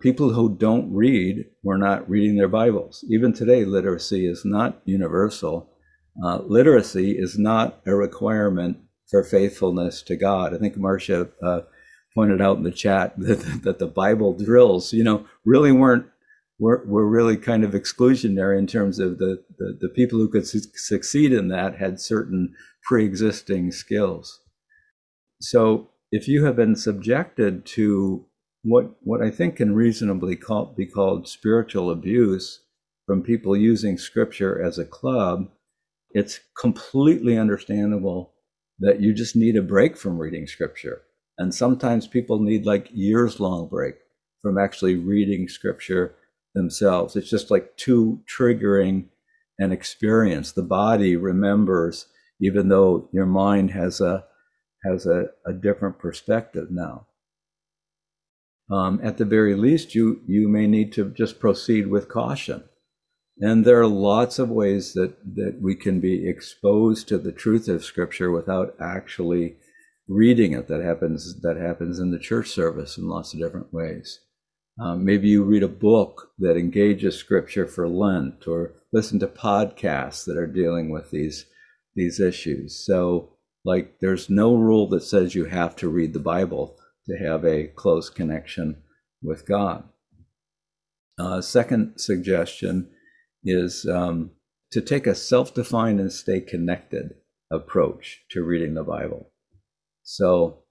People 0.00 0.34
who 0.34 0.54
don't 0.54 0.94
read 0.94 1.46
were 1.64 1.76
not 1.76 2.08
reading 2.08 2.36
their 2.36 2.48
Bibles. 2.48 3.04
Even 3.10 3.32
today, 3.32 3.64
literacy 3.64 4.26
is 4.26 4.44
not 4.44 4.80
universal. 4.84 5.70
Uh, 6.22 6.38
literacy 6.38 7.18
is 7.18 7.36
not 7.36 7.80
a 7.84 7.94
requirement 7.96 8.78
for 9.08 9.24
faithfulness 9.24 10.02
to 10.02 10.14
God. 10.14 10.54
I 10.54 10.58
think 10.58 10.76
Marcia 10.76 11.28
uh, 11.42 11.62
pointed 12.14 12.40
out 12.40 12.58
in 12.58 12.62
the 12.62 12.70
chat 12.70 13.14
that, 13.18 13.62
that 13.64 13.80
the 13.80 13.88
Bible 13.88 14.34
drills, 14.34 14.92
you 14.92 15.02
know, 15.02 15.26
really 15.44 15.72
weren't 15.72 16.06
were, 16.58 16.84
were 16.86 17.08
really 17.08 17.36
kind 17.36 17.64
of 17.64 17.72
exclusionary 17.72 18.58
in 18.58 18.66
terms 18.66 18.98
of 18.98 19.18
the, 19.18 19.42
the, 19.58 19.78
the 19.80 19.88
people 19.88 20.18
who 20.18 20.28
could 20.28 20.46
su- 20.46 20.60
succeed 20.74 21.32
in 21.32 21.48
that 21.48 21.78
had 21.78 22.00
certain 22.00 22.54
pre-existing 22.82 23.70
skills. 23.70 24.40
So 25.40 25.90
if 26.10 26.26
you 26.26 26.44
have 26.44 26.56
been 26.56 26.74
subjected 26.74 27.64
to 27.66 28.26
what 28.62 28.96
what 29.02 29.22
I 29.22 29.30
think 29.30 29.56
can 29.56 29.74
reasonably 29.74 30.34
call, 30.34 30.74
be 30.76 30.86
called 30.86 31.28
spiritual 31.28 31.90
abuse 31.90 32.60
from 33.06 33.22
people 33.22 33.56
using 33.56 33.96
scripture 33.96 34.60
as 34.60 34.78
a 34.78 34.84
club, 34.84 35.48
it's 36.10 36.40
completely 36.60 37.38
understandable 37.38 38.34
that 38.80 39.00
you 39.00 39.14
just 39.14 39.36
need 39.36 39.56
a 39.56 39.62
break 39.62 39.96
from 39.96 40.18
reading 40.18 40.46
scripture. 40.46 41.02
And 41.38 41.54
sometimes 41.54 42.08
people 42.08 42.40
need 42.40 42.66
like 42.66 42.88
years 42.92 43.38
long 43.38 43.68
break 43.68 43.94
from 44.42 44.58
actually 44.58 44.96
reading 44.96 45.48
scripture 45.48 46.16
themselves. 46.58 47.16
It's 47.16 47.30
just 47.30 47.50
like 47.50 47.76
too 47.76 48.20
triggering 48.28 49.06
an 49.58 49.72
experience. 49.72 50.52
The 50.52 50.62
body 50.62 51.16
remembers, 51.16 52.06
even 52.40 52.68
though 52.68 53.08
your 53.12 53.26
mind 53.26 53.70
has 53.70 54.00
a 54.00 54.24
has 54.84 55.06
a, 55.06 55.30
a 55.46 55.52
different 55.52 55.98
perspective 55.98 56.68
now. 56.70 57.06
Um, 58.70 59.00
at 59.02 59.16
the 59.16 59.24
very 59.24 59.54
least, 59.54 59.94
you 59.94 60.20
you 60.26 60.48
may 60.48 60.66
need 60.66 60.92
to 60.92 61.10
just 61.10 61.40
proceed 61.40 61.86
with 61.86 62.08
caution. 62.08 62.64
And 63.40 63.64
there 63.64 63.80
are 63.80 63.86
lots 63.86 64.38
of 64.40 64.50
ways 64.50 64.94
that, 64.94 65.14
that 65.36 65.60
we 65.62 65.76
can 65.76 66.00
be 66.00 66.28
exposed 66.28 67.06
to 67.08 67.18
the 67.18 67.30
truth 67.30 67.68
of 67.68 67.84
Scripture 67.84 68.32
without 68.32 68.74
actually 68.80 69.56
reading 70.08 70.52
it. 70.52 70.66
That 70.68 70.82
happens 70.82 71.40
that 71.40 71.56
happens 71.56 71.98
in 71.98 72.10
the 72.10 72.18
church 72.18 72.48
service 72.50 72.98
in 72.98 73.08
lots 73.08 73.32
of 73.32 73.40
different 73.40 73.72
ways. 73.72 74.20
Um, 74.80 75.04
maybe 75.04 75.28
you 75.28 75.42
read 75.42 75.62
a 75.62 75.68
book 75.68 76.30
that 76.38 76.56
engages 76.56 77.16
Scripture 77.16 77.66
for 77.66 77.88
Lent, 77.88 78.46
or 78.46 78.74
listen 78.92 79.18
to 79.20 79.26
podcasts 79.26 80.24
that 80.24 80.36
are 80.36 80.46
dealing 80.46 80.90
with 80.90 81.10
these 81.10 81.46
these 81.94 82.20
issues. 82.20 82.76
So, 82.86 83.30
like, 83.64 83.98
there's 84.00 84.30
no 84.30 84.54
rule 84.54 84.88
that 84.90 85.02
says 85.02 85.34
you 85.34 85.46
have 85.46 85.74
to 85.76 85.88
read 85.88 86.12
the 86.12 86.20
Bible 86.20 86.78
to 87.08 87.16
have 87.16 87.44
a 87.44 87.66
close 87.66 88.08
connection 88.08 88.82
with 89.20 89.46
God. 89.46 89.82
Uh, 91.18 91.40
second 91.40 91.94
suggestion 91.98 92.88
is 93.42 93.84
um, 93.86 94.30
to 94.70 94.80
take 94.80 95.06
a 95.06 95.14
self 95.14 95.54
defined 95.54 95.98
and 95.98 96.12
stay 96.12 96.40
connected 96.40 97.14
approach 97.50 98.24
to 98.30 98.44
reading 98.44 98.74
the 98.74 98.84
Bible. 98.84 99.32
So, 100.04 100.62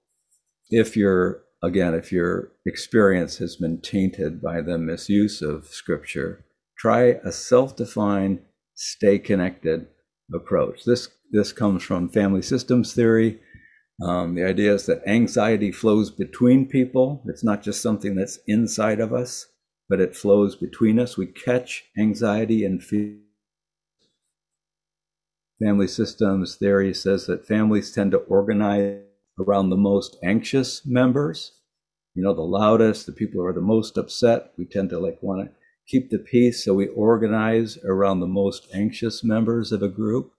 if 0.70 0.96
you're, 0.96 1.42
again, 1.62 1.94
if 1.94 2.12
your 2.12 2.52
experience 2.66 3.38
has 3.38 3.56
been 3.56 3.80
tainted 3.80 4.42
by 4.42 4.60
the 4.60 4.78
misuse 4.78 5.42
of 5.42 5.66
Scripture, 5.66 6.44
try 6.78 7.16
a 7.24 7.32
self 7.32 7.76
defined, 7.76 8.40
stay 8.74 9.18
connected 9.18 9.86
approach. 10.34 10.84
This, 10.84 11.08
this 11.30 11.52
comes 11.52 11.82
from 11.82 12.08
family 12.08 12.42
systems 12.42 12.94
theory. 12.94 13.40
Um, 14.02 14.34
the 14.34 14.44
idea 14.44 14.74
is 14.74 14.86
that 14.86 15.06
anxiety 15.06 15.72
flows 15.72 16.10
between 16.10 16.68
people. 16.68 17.22
It's 17.26 17.42
not 17.42 17.62
just 17.62 17.82
something 17.82 18.14
that's 18.14 18.38
inside 18.46 19.00
of 19.00 19.12
us 19.12 19.46
but 19.88 20.00
it 20.00 20.14
flows 20.14 20.54
between 20.54 20.98
us. 20.98 21.16
We 21.16 21.26
catch 21.26 21.84
anxiety 21.98 22.64
and 22.64 22.82
fear. 22.82 23.16
Family 25.62 25.88
systems 25.88 26.56
theory 26.56 26.94
says 26.94 27.26
that 27.26 27.46
families 27.46 27.92
tend 27.92 28.12
to 28.12 28.18
organize 28.18 29.02
around 29.38 29.70
the 29.70 29.76
most 29.76 30.16
anxious 30.22 30.84
members. 30.86 31.52
You 32.14 32.22
know, 32.22 32.34
the 32.34 32.42
loudest, 32.42 33.06
the 33.06 33.12
people 33.12 33.40
who 33.40 33.46
are 33.46 33.52
the 33.52 33.60
most 33.60 33.96
upset. 33.96 34.52
We 34.58 34.64
tend 34.64 34.90
to 34.90 34.98
like 34.98 35.18
want 35.22 35.46
to 35.46 35.54
keep 35.86 36.10
the 36.10 36.18
peace, 36.18 36.64
so 36.64 36.74
we 36.74 36.88
organize 36.88 37.78
around 37.84 38.20
the 38.20 38.26
most 38.26 38.68
anxious 38.74 39.22
members 39.22 39.72
of 39.72 39.82
a 39.82 39.88
group. 39.88 40.32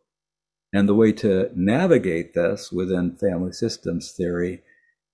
And 0.72 0.88
the 0.88 0.96
way 0.96 1.12
to 1.14 1.50
navigate 1.56 2.34
this 2.34 2.72
within 2.72 3.16
family 3.16 3.54
systems 3.54 4.12
theory 4.12 4.62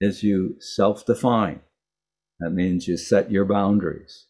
is 0.02 0.24
you 0.24 0.58
self 0.60 1.06
define. 1.06 1.62
That 2.40 2.50
means 2.50 2.88
you 2.88 2.98
set 2.98 3.32
your 3.32 3.46
boundaries. 3.46 4.26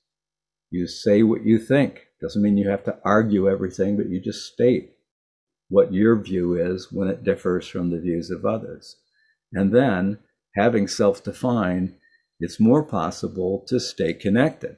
You 0.70 0.88
say 0.88 1.24
what 1.24 1.46
you 1.46 1.58
think. 1.58 2.08
Doesn't 2.22 2.41
mean 2.41 2.58
you 2.58 2.70
have 2.70 2.84
to 2.84 3.00
argue 3.04 3.50
everything, 3.50 3.98
but 3.98 4.10
you 4.10 4.20
just 4.20 4.52
state 4.52 4.91
what 5.70 5.94
your 5.94 6.22
view 6.22 6.56
is 6.56 6.91
when 6.91 7.08
it 7.08 7.24
differs 7.24 7.68
from 7.68 7.89
the 7.89 8.00
views 8.00 8.30
of 8.30 8.46
others. 8.46 8.98
And 9.56 9.74
then, 9.74 10.20
having 10.56 10.88
self 10.88 11.24
defined, 11.24 11.96
it's 12.39 12.60
more 12.60 12.84
possible 12.84 13.63
to 13.68 13.80
stay 13.80 14.13
connected. 14.13 14.78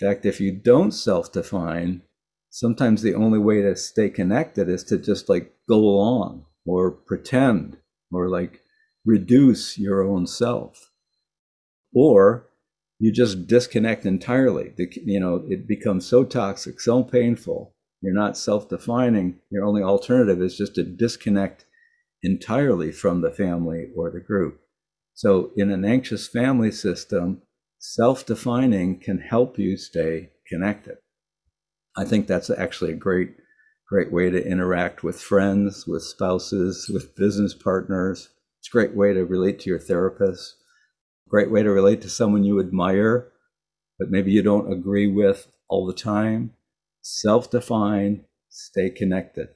In 0.00 0.08
fact, 0.08 0.26
if 0.26 0.40
you 0.40 0.52
don't 0.52 0.92
self 0.92 1.32
define, 1.32 2.02
sometimes 2.50 3.00
the 3.00 3.14
only 3.14 3.38
way 3.38 3.62
to 3.62 3.74
stay 3.74 4.10
connected 4.10 4.68
is 4.68 4.84
to 4.84 4.98
just 4.98 5.28
like 5.28 5.54
go 5.68 5.78
along 5.78 6.44
or 6.66 6.90
pretend 6.90 7.78
or 8.12 8.28
like 8.28 8.60
reduce 9.06 9.78
your 9.78 10.02
own 10.04 10.26
self. 10.26 10.90
Or 11.94 12.50
you 12.98 13.10
just 13.10 13.46
disconnect 13.46 14.04
entirely. 14.04 14.74
You 14.76 15.20
know, 15.20 15.46
it 15.48 15.66
becomes 15.66 16.04
so 16.04 16.24
toxic, 16.24 16.80
so 16.80 17.02
painful. 17.02 17.74
You're 18.02 18.14
not 18.14 18.36
self-defining. 18.36 19.40
Your 19.50 19.64
only 19.64 19.82
alternative 19.82 20.42
is 20.42 20.56
just 20.58 20.74
to 20.74 20.84
disconnect 20.84 21.64
entirely 22.22 22.92
from 22.92 23.20
the 23.20 23.30
family 23.30 23.88
or 23.96 24.10
the 24.10 24.20
group. 24.20 24.60
So 25.14 25.50
in 25.56 25.70
an 25.70 25.84
anxious 25.84 26.28
family 26.28 26.70
system, 26.70 27.42
self-defining 27.78 29.00
can 29.00 29.18
help 29.18 29.58
you 29.58 29.76
stay 29.76 30.30
connected. 30.46 30.98
I 31.96 32.04
think 32.04 32.26
that's 32.26 32.50
actually 32.50 32.92
a 32.92 32.96
great, 32.96 33.34
great 33.88 34.12
way 34.12 34.30
to 34.30 34.46
interact 34.46 35.02
with 35.02 35.20
friends, 35.20 35.86
with 35.86 36.02
spouses, 36.02 36.88
with 36.92 37.16
business 37.16 37.54
partners. 37.54 38.28
It's 38.60 38.68
a 38.68 38.72
great 38.72 38.94
way 38.94 39.12
to 39.14 39.24
relate 39.24 39.60
to 39.60 39.70
your 39.70 39.80
therapist 39.80 40.54
great 41.28 41.50
way 41.50 41.62
to 41.62 41.70
relate 41.70 42.00
to 42.02 42.08
someone 42.08 42.44
you 42.44 42.58
admire, 42.58 43.28
but 43.98 44.10
maybe 44.10 44.32
you 44.32 44.42
don't 44.42 44.72
agree 44.72 45.06
with 45.06 45.48
all 45.68 45.86
the 45.86 45.92
time. 45.92 46.54
Self 47.02 47.50
define, 47.50 48.24
stay 48.48 48.90
connected. 48.90 49.48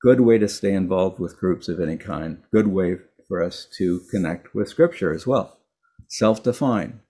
Good 0.00 0.20
way 0.20 0.38
to 0.38 0.48
stay 0.48 0.72
involved 0.72 1.18
with 1.18 1.38
groups 1.38 1.68
of 1.68 1.80
any 1.80 1.96
kind. 1.96 2.42
Good 2.52 2.68
way 2.68 2.96
for 3.26 3.42
us 3.42 3.66
to 3.78 4.00
connect 4.10 4.54
with 4.54 4.68
Scripture 4.68 5.12
as 5.12 5.26
well. 5.26 5.58
Self 6.08 6.42
define. 6.42 7.00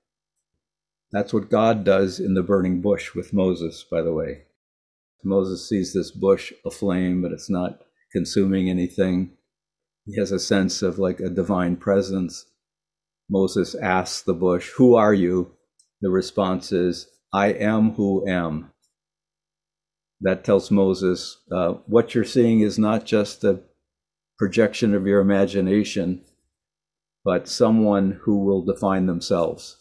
That's 1.12 1.33
what 1.33 1.51
God 1.51 1.85
does 1.85 2.20
in 2.20 2.35
the 2.35 2.42
burning 2.42 2.81
bush 2.81 3.14
with 3.14 3.33
Moses, 3.33 3.85
by 3.90 4.03
the 4.03 4.12
way. 4.12 4.42
Moses 5.24 5.68
sees 5.68 5.92
this 5.92 6.11
bush 6.11 6.53
aflame, 6.64 7.22
but 7.22 7.33
it's 7.33 7.51
not 7.51 7.81
consuming 8.12 8.70
anything. 8.70 9.33
He 10.07 10.18
has 10.18 10.33
a 10.33 10.38
sense 10.38 10.81
of 10.83 10.98
like 10.98 11.20
a 11.20 11.29
divine 11.29 11.77
presence 11.77 12.46
Moses 13.31 13.74
asks 13.74 14.22
the 14.22 14.35
bush, 14.35 14.70
Who 14.77 14.94
are 14.94 15.12
you? 15.12 15.53
The 16.01 16.09
response 16.09 16.72
is, 16.72 17.09
I 17.33 17.48
am 17.48 17.92
who 17.92 18.27
am. 18.27 18.72
That 20.20 20.44
tells 20.44 20.70
Moses, 20.70 21.38
uh, 21.52 21.74
What 21.87 22.14
you're 22.14 22.24
seeing 22.24 22.61
is 22.61 22.78
not 22.78 23.04
just 23.04 23.44
a 23.44 23.61
projection 24.38 24.94
of 24.94 25.07
your 25.07 25.20
imagination, 25.20 26.22
but 27.24 27.48
someone 27.48 28.20
who 28.22 28.44
will 28.44 28.64
define 28.64 29.07
themselves, 29.07 29.76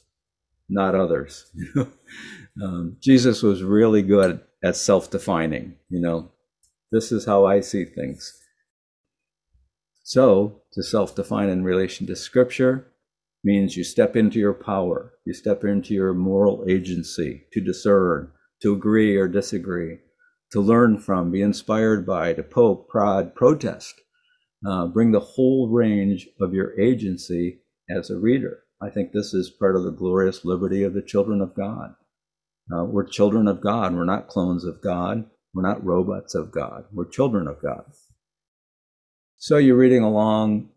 not 0.69 0.95
others. 0.95 1.51
um, 2.63 2.97
Jesus 3.01 3.41
was 3.41 3.63
really 3.63 4.01
good 4.01 4.41
at 4.63 4.75
self 4.75 5.09
defining, 5.09 5.75
you 5.89 6.01
know, 6.01 6.31
this 6.91 7.11
is 7.11 7.25
how 7.25 7.45
I 7.45 7.59
see 7.59 7.85
things. 7.85 8.33
So, 10.03 10.61
to 10.73 10.83
self 10.83 11.15
define 11.15 11.49
in 11.49 11.63
relation 11.63 12.07
to 12.07 12.15
Scripture, 12.15 12.87
means 13.43 13.75
you 13.77 13.83
step 13.83 14.15
into 14.15 14.39
your 14.39 14.53
power, 14.53 15.13
you 15.25 15.33
step 15.33 15.63
into 15.63 15.93
your 15.93 16.13
moral 16.13 16.65
agency 16.67 17.45
to 17.53 17.61
discern, 17.61 18.31
to 18.61 18.73
agree 18.73 19.15
or 19.15 19.27
disagree, 19.27 19.99
to 20.51 20.61
learn 20.61 20.99
from, 20.99 21.31
be 21.31 21.41
inspired 21.41 22.05
by, 22.05 22.33
to 22.33 22.43
poke, 22.43 22.89
prod, 22.89 23.35
protest. 23.35 23.95
Uh, 24.67 24.87
bring 24.87 25.11
the 25.11 25.19
whole 25.19 25.69
range 25.69 26.27
of 26.41 26.53
your 26.53 26.79
agency 26.79 27.59
as 27.89 28.09
a 28.09 28.17
reader. 28.17 28.59
I 28.81 28.89
think 28.89 29.11
this 29.11 29.33
is 29.33 29.49
part 29.49 29.75
of 29.75 29.83
the 29.83 29.91
glorious 29.91 30.45
liberty 30.45 30.83
of 30.83 30.93
the 30.93 31.01
children 31.01 31.41
of 31.41 31.55
God. 31.55 31.95
Uh, 32.71 32.83
we're 32.83 33.07
children 33.07 33.47
of 33.47 33.61
God. 33.61 33.95
We're 33.95 34.05
not 34.05 34.27
clones 34.27 34.65
of 34.65 34.81
God. 34.81 35.25
We're 35.53 35.67
not 35.67 35.83
robots 35.83 36.35
of 36.35 36.51
God. 36.51 36.85
We're 36.91 37.09
children 37.09 37.47
of 37.47 37.61
God. 37.61 37.83
So 39.37 39.57
you're 39.57 39.77
reading 39.77 40.03
along. 40.03 40.69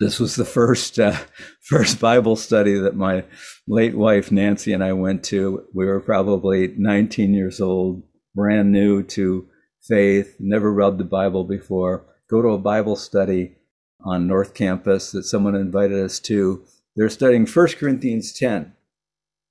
This 0.00 0.18
was 0.18 0.36
the 0.36 0.44
first 0.44 0.98
uh, 0.98 1.16
first 1.62 2.00
Bible 2.00 2.36
study 2.36 2.78
that 2.78 2.96
my 2.96 3.24
late 3.66 3.96
wife 3.96 4.32
Nancy 4.32 4.72
and 4.72 4.82
I 4.82 4.92
went 4.92 5.24
to. 5.24 5.64
We 5.74 5.86
were 5.86 6.00
probably 6.00 6.74
19 6.76 7.32
years 7.32 7.60
old, 7.60 8.02
brand 8.38 8.70
new 8.70 9.02
to 9.02 9.48
faith, 9.82 10.36
never 10.38 10.72
read 10.72 10.96
the 10.96 11.02
Bible 11.02 11.42
before. 11.42 12.04
Go 12.30 12.40
to 12.40 12.50
a 12.50 12.58
Bible 12.58 12.94
study 12.94 13.56
on 14.04 14.28
North 14.28 14.54
Campus 14.54 15.10
that 15.10 15.24
someone 15.24 15.56
invited 15.56 15.98
us 15.98 16.20
to. 16.20 16.62
They're 16.94 17.08
studying 17.08 17.46
1 17.46 17.66
Corinthians 17.80 18.32
10. 18.32 18.74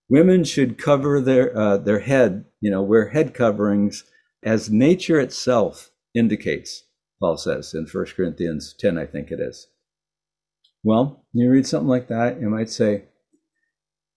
Women 0.08 0.46
should 0.46 0.78
cover 0.78 1.20
their 1.20 1.56
uh, 1.58 1.78
their 1.78 2.00
head, 2.00 2.46
you 2.62 2.72
know, 2.72 2.82
wear 2.82 3.10
head 3.10 3.34
coverings 3.34 4.06
as 4.42 4.70
nature 4.70 5.20
itself 5.20 5.92
indicates. 6.16 6.86
Paul 7.20 7.36
says 7.36 7.74
in 7.74 7.88
1 7.92 8.06
Corinthians 8.16 8.74
10, 8.80 8.98
I 8.98 9.06
think 9.06 9.32
it 9.32 9.42
is. 9.42 9.68
Well, 10.82 11.26
you 11.34 11.50
read 11.50 11.68
something 11.68 11.90
like 11.90 12.08
that, 12.08 12.40
you 12.40 12.50
might 12.50 12.70
say, 12.70 13.04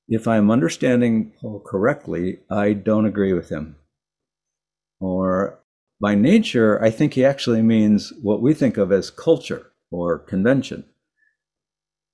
if 0.06 0.28
I'm 0.28 0.48
understanding 0.48 1.33
Paul 1.40 1.61
correctly, 1.66 2.38
I 2.48 2.74
don't 2.74 3.06
agree 3.06 3.33
with 3.33 3.48
him. 3.48 3.74
Or 5.00 5.60
by 6.00 6.14
nature, 6.14 6.82
I 6.82 6.90
think 6.90 7.14
he 7.14 7.24
actually 7.24 7.62
means 7.62 8.12
what 8.22 8.40
we 8.40 8.54
think 8.54 8.76
of 8.76 8.92
as 8.92 9.10
culture 9.10 9.72
or 9.90 10.18
convention. 10.18 10.84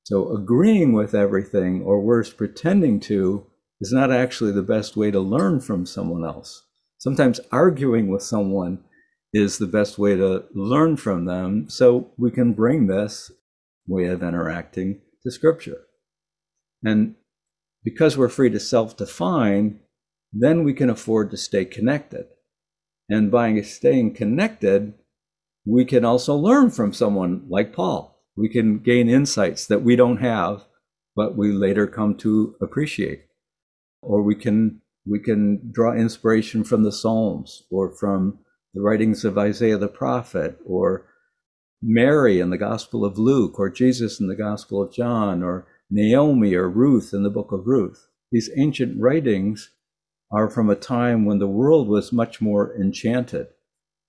So 0.05 0.35
agreeing 0.35 0.93
with 0.93 1.15
everything, 1.15 1.83
or 1.83 2.01
worse, 2.01 2.33
pretending 2.33 3.01
to, 3.01 3.47
is 3.81 3.93
not 3.93 4.13
actually 4.13 4.53
the 4.53 4.63
best 4.63 4.97
way 4.97 5.11
to 5.11 5.21
learn 5.21 5.61
from 5.61 5.85
someone 5.85 6.25
else. 6.25 6.65
Sometimes 6.99 7.41
arguing 7.53 8.09
with 8.09 8.23
someone 8.23 8.85
is 9.33 9.59
the 9.59 9.67
best 9.67 9.99
way 9.99 10.17
to 10.17 10.45
learn 10.55 10.97
from 10.97 11.25
them 11.25 11.69
so 11.69 12.11
we 12.17 12.31
can 12.31 12.53
bring 12.53 12.87
this 12.87 13.31
way 13.87 14.07
of 14.07 14.23
interacting 14.23 15.01
to 15.23 15.31
Scripture. 15.31 15.83
And 16.85 17.17
because 17.85 18.17
we're 18.17 18.29
free 18.29 18.51
to 18.51 18.61
self 18.61 18.97
define, 18.97 19.81
then 20.33 20.65
we 20.65 20.73
can 20.73 20.89
afford 20.89 21.31
to 21.31 21.37
stay 21.37 21.65
connected. 21.65 22.27
And 23.09 23.31
by 23.31 23.61
staying 23.61 24.15
connected, 24.15 24.95
we 25.65 25.85
can 25.85 26.05
also 26.05 26.35
learn 26.35 26.71
from 26.71 26.93
someone 26.93 27.45
like 27.49 27.73
Paul. 27.73 28.23
We 28.37 28.49
can 28.49 28.79
gain 28.79 29.09
insights 29.09 29.67
that 29.67 29.83
we 29.83 29.97
don't 29.97 30.19
have, 30.19 30.65
but 31.15 31.37
we 31.37 31.53
later 31.53 31.87
come 31.87 32.17
to 32.19 32.55
appreciate. 32.61 33.25
Or 34.03 34.23
we 34.23 34.35
can 34.35 34.81
we 35.09 35.21
can 35.21 35.71
draw 35.73 35.93
inspiration 35.93 36.65
from 36.65 36.83
the 36.83 36.93
Psalms 36.93 37.63
or 37.71 37.93
from 37.93 38.41
the 38.75 38.83
writings 38.83 39.25
of 39.25 39.39
Isaiah 39.39 39.79
the 39.79 39.89
prophet 39.89 40.59
or 40.67 41.07
Mary 41.81 42.41
in 42.41 42.51
the 42.51 42.59
Gospel 42.59 43.05
of 43.05 43.19
Luke 43.19 43.59
or 43.59 43.71
Jesus 43.71 44.19
in 44.19 44.27
the 44.27 44.35
Gospel 44.35 44.83
of 44.83 44.93
John 44.93 45.43
or 45.43 45.67
Naomi 45.91 46.55
or 46.55 46.69
Ruth 46.69 47.11
in 47.13 47.23
the 47.23 47.31
book 47.31 47.53
of 47.53 47.67
Ruth. 47.67 48.09
These 48.33 48.51
ancient 48.57 49.01
writings 49.01 49.71
are 50.31 50.49
from 50.49 50.69
a 50.69 50.77
time 50.77 51.25
when 51.25 51.39
the 51.39 51.47
world 51.47 51.89
was 51.89 52.13
much 52.13 52.41
more 52.41 52.75
enchanted, 52.75 53.47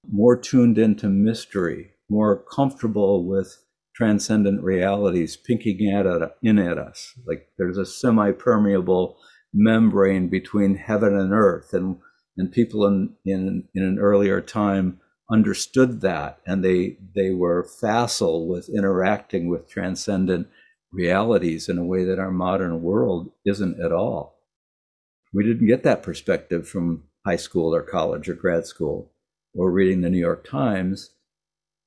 more 0.09 0.35
tuned 0.35 0.77
into 0.77 1.07
mystery, 1.07 1.91
more 2.09 2.43
comfortable 2.43 3.27
with 3.27 3.63
transcendent 3.95 4.63
realities 4.63 5.35
pinking 5.35 5.91
at 5.91 6.05
in 6.43 6.59
at 6.59 6.77
us. 6.77 7.13
Like 7.25 7.47
there's 7.57 7.77
a 7.77 7.85
semi-permeable 7.85 9.17
membrane 9.53 10.29
between 10.29 10.75
heaven 10.75 11.17
and 11.17 11.33
earth, 11.33 11.73
and 11.73 11.97
and 12.37 12.51
people 12.51 12.85
in 12.85 13.15
in 13.25 13.67
in 13.73 13.83
an 13.83 13.99
earlier 13.99 14.41
time 14.41 14.99
understood 15.31 16.01
that, 16.01 16.39
and 16.45 16.63
they 16.63 16.97
they 17.15 17.31
were 17.31 17.67
facile 17.81 18.47
with 18.47 18.69
interacting 18.69 19.49
with 19.49 19.69
transcendent 19.69 20.47
realities 20.91 21.67
in 21.67 21.77
a 21.77 21.85
way 21.85 22.05
that 22.05 22.19
our 22.19 22.31
modern 22.31 22.81
world 22.81 23.31
isn't 23.45 23.79
at 23.83 23.91
all. 23.91 24.36
We 25.37 25.43
didn't 25.43 25.67
get 25.67 25.83
that 25.83 26.01
perspective 26.01 26.67
from 26.67 27.03
high 27.23 27.35
school 27.35 27.75
or 27.75 27.83
college 27.83 28.27
or 28.27 28.33
grad 28.33 28.65
school 28.65 29.11
or 29.53 29.69
reading 29.69 30.01
the 30.01 30.09
New 30.09 30.17
York 30.17 30.49
Times, 30.49 31.11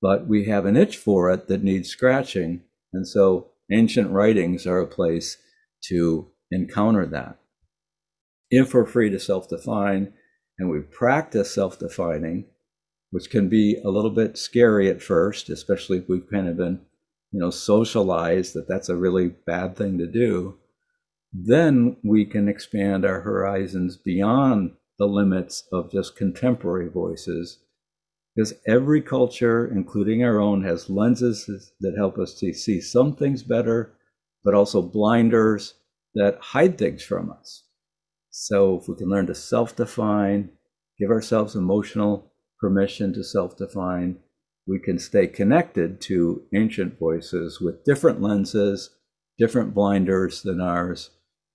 but 0.01 0.29
we 0.29 0.45
have 0.45 0.67
an 0.67 0.77
itch 0.77 0.97
for 0.97 1.33
it 1.33 1.49
that 1.49 1.65
needs 1.65 1.89
scratching. 1.89 2.63
And 2.93 3.09
so 3.09 3.49
ancient 3.73 4.13
writings 4.13 4.69
are 4.69 4.79
a 4.79 4.87
place 4.87 5.37
to 5.89 6.31
encounter 6.53 7.07
that. 7.07 7.39
If 8.53 8.73
we're 8.73 8.87
free 8.87 9.11
to 9.11 9.19
self 9.19 9.49
define 9.49 10.13
and 10.57 10.71
we 10.71 10.79
practice 10.79 11.53
self 11.53 11.77
defining, 11.77 12.45
which 13.11 13.31
can 13.31 13.49
be 13.49 13.81
a 13.85 13.91
little 13.91 14.13
bit 14.13 14.39
scary 14.39 14.89
at 14.89 15.03
first, 15.03 15.51
especially 15.51 15.99
if 15.99 16.09
we've 16.09 16.31
kind 16.31 16.47
of 16.47 16.57
been, 16.57 16.83
you 17.33 17.41
know, 17.41 17.51
socialized 17.51 18.55
that 18.55 18.69
that's 18.69 18.89
a 18.89 18.95
really 18.95 19.27
bad 19.27 19.75
thing 19.75 19.99
to 19.99 20.07
do 20.07 20.60
then 21.33 21.97
we 22.03 22.25
can 22.25 22.49
expand 22.49 23.05
our 23.05 23.21
horizons 23.21 23.97
beyond 23.97 24.73
the 24.99 25.07
limits 25.07 25.66
of 25.73 25.90
just 25.90 26.16
contemporary 26.16 26.88
voices. 26.88 27.59
Because 28.35 28.55
every 28.66 29.01
culture, 29.01 29.66
including 29.66 30.25
our 30.25 30.40
own, 30.40 30.62
has 30.64 30.90
lenses 30.90 31.73
that 31.81 31.97
help 31.97 32.19
us 32.19 32.35
to 32.40 32.53
see 32.53 32.81
some 32.81 33.14
things 33.14 33.43
better, 33.43 33.93
but 34.45 34.55
also 34.55 34.83
blinders 34.83 35.75
that 36.14 36.38
hide 36.40 36.79
things 36.79 37.03
from 37.03 37.31
us. 37.31 37.64
So 38.31 38.79
if 38.79 38.88
we 38.88 38.97
can 38.97 39.09
learn 39.09 39.27
to 39.27 39.35
self 39.35 39.75
define, 39.75 40.51
give 40.99 41.11
ourselves 41.11 41.57
emotional 41.57 42.33
permission 42.61 43.12
to 43.14 43.25
self 43.25 43.57
define, 43.57 44.19
we 44.66 44.79
can 44.79 44.99
stay 44.99 45.27
connected 45.27 46.01
to 46.03 46.45
ancient 46.55 46.99
voices 46.99 47.61
with 47.61 47.85
different 47.85 48.21
lenses, 48.21 48.90
different 49.38 49.75
blinders 49.75 50.43
than 50.43 50.61
ours, 50.61 51.11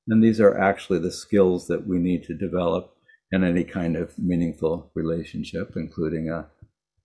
and 0.08 0.24
these 0.24 0.40
are 0.40 0.58
actually 0.58 1.00
the 1.00 1.12
skills 1.12 1.68
that 1.68 1.88
we 1.88 1.98
need 1.98 2.24
to 2.26 2.34
develop 2.34 2.96
in 3.32 3.44
any 3.44 3.64
kind 3.64 3.96
of 3.96 4.18
meaningful 4.18 4.92
relationship, 4.94 5.74
including 5.76 6.30
a 6.30 6.48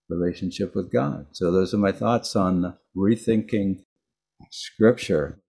relationship 0.08 0.74
with 0.74 0.92
God. 0.92 1.26
So, 1.32 1.50
those 1.50 1.72
are 1.72 1.78
my 1.78 1.92
thoughts 1.92 2.36
on 2.36 2.74
rethinking 2.96 3.82
scripture. 4.50 5.40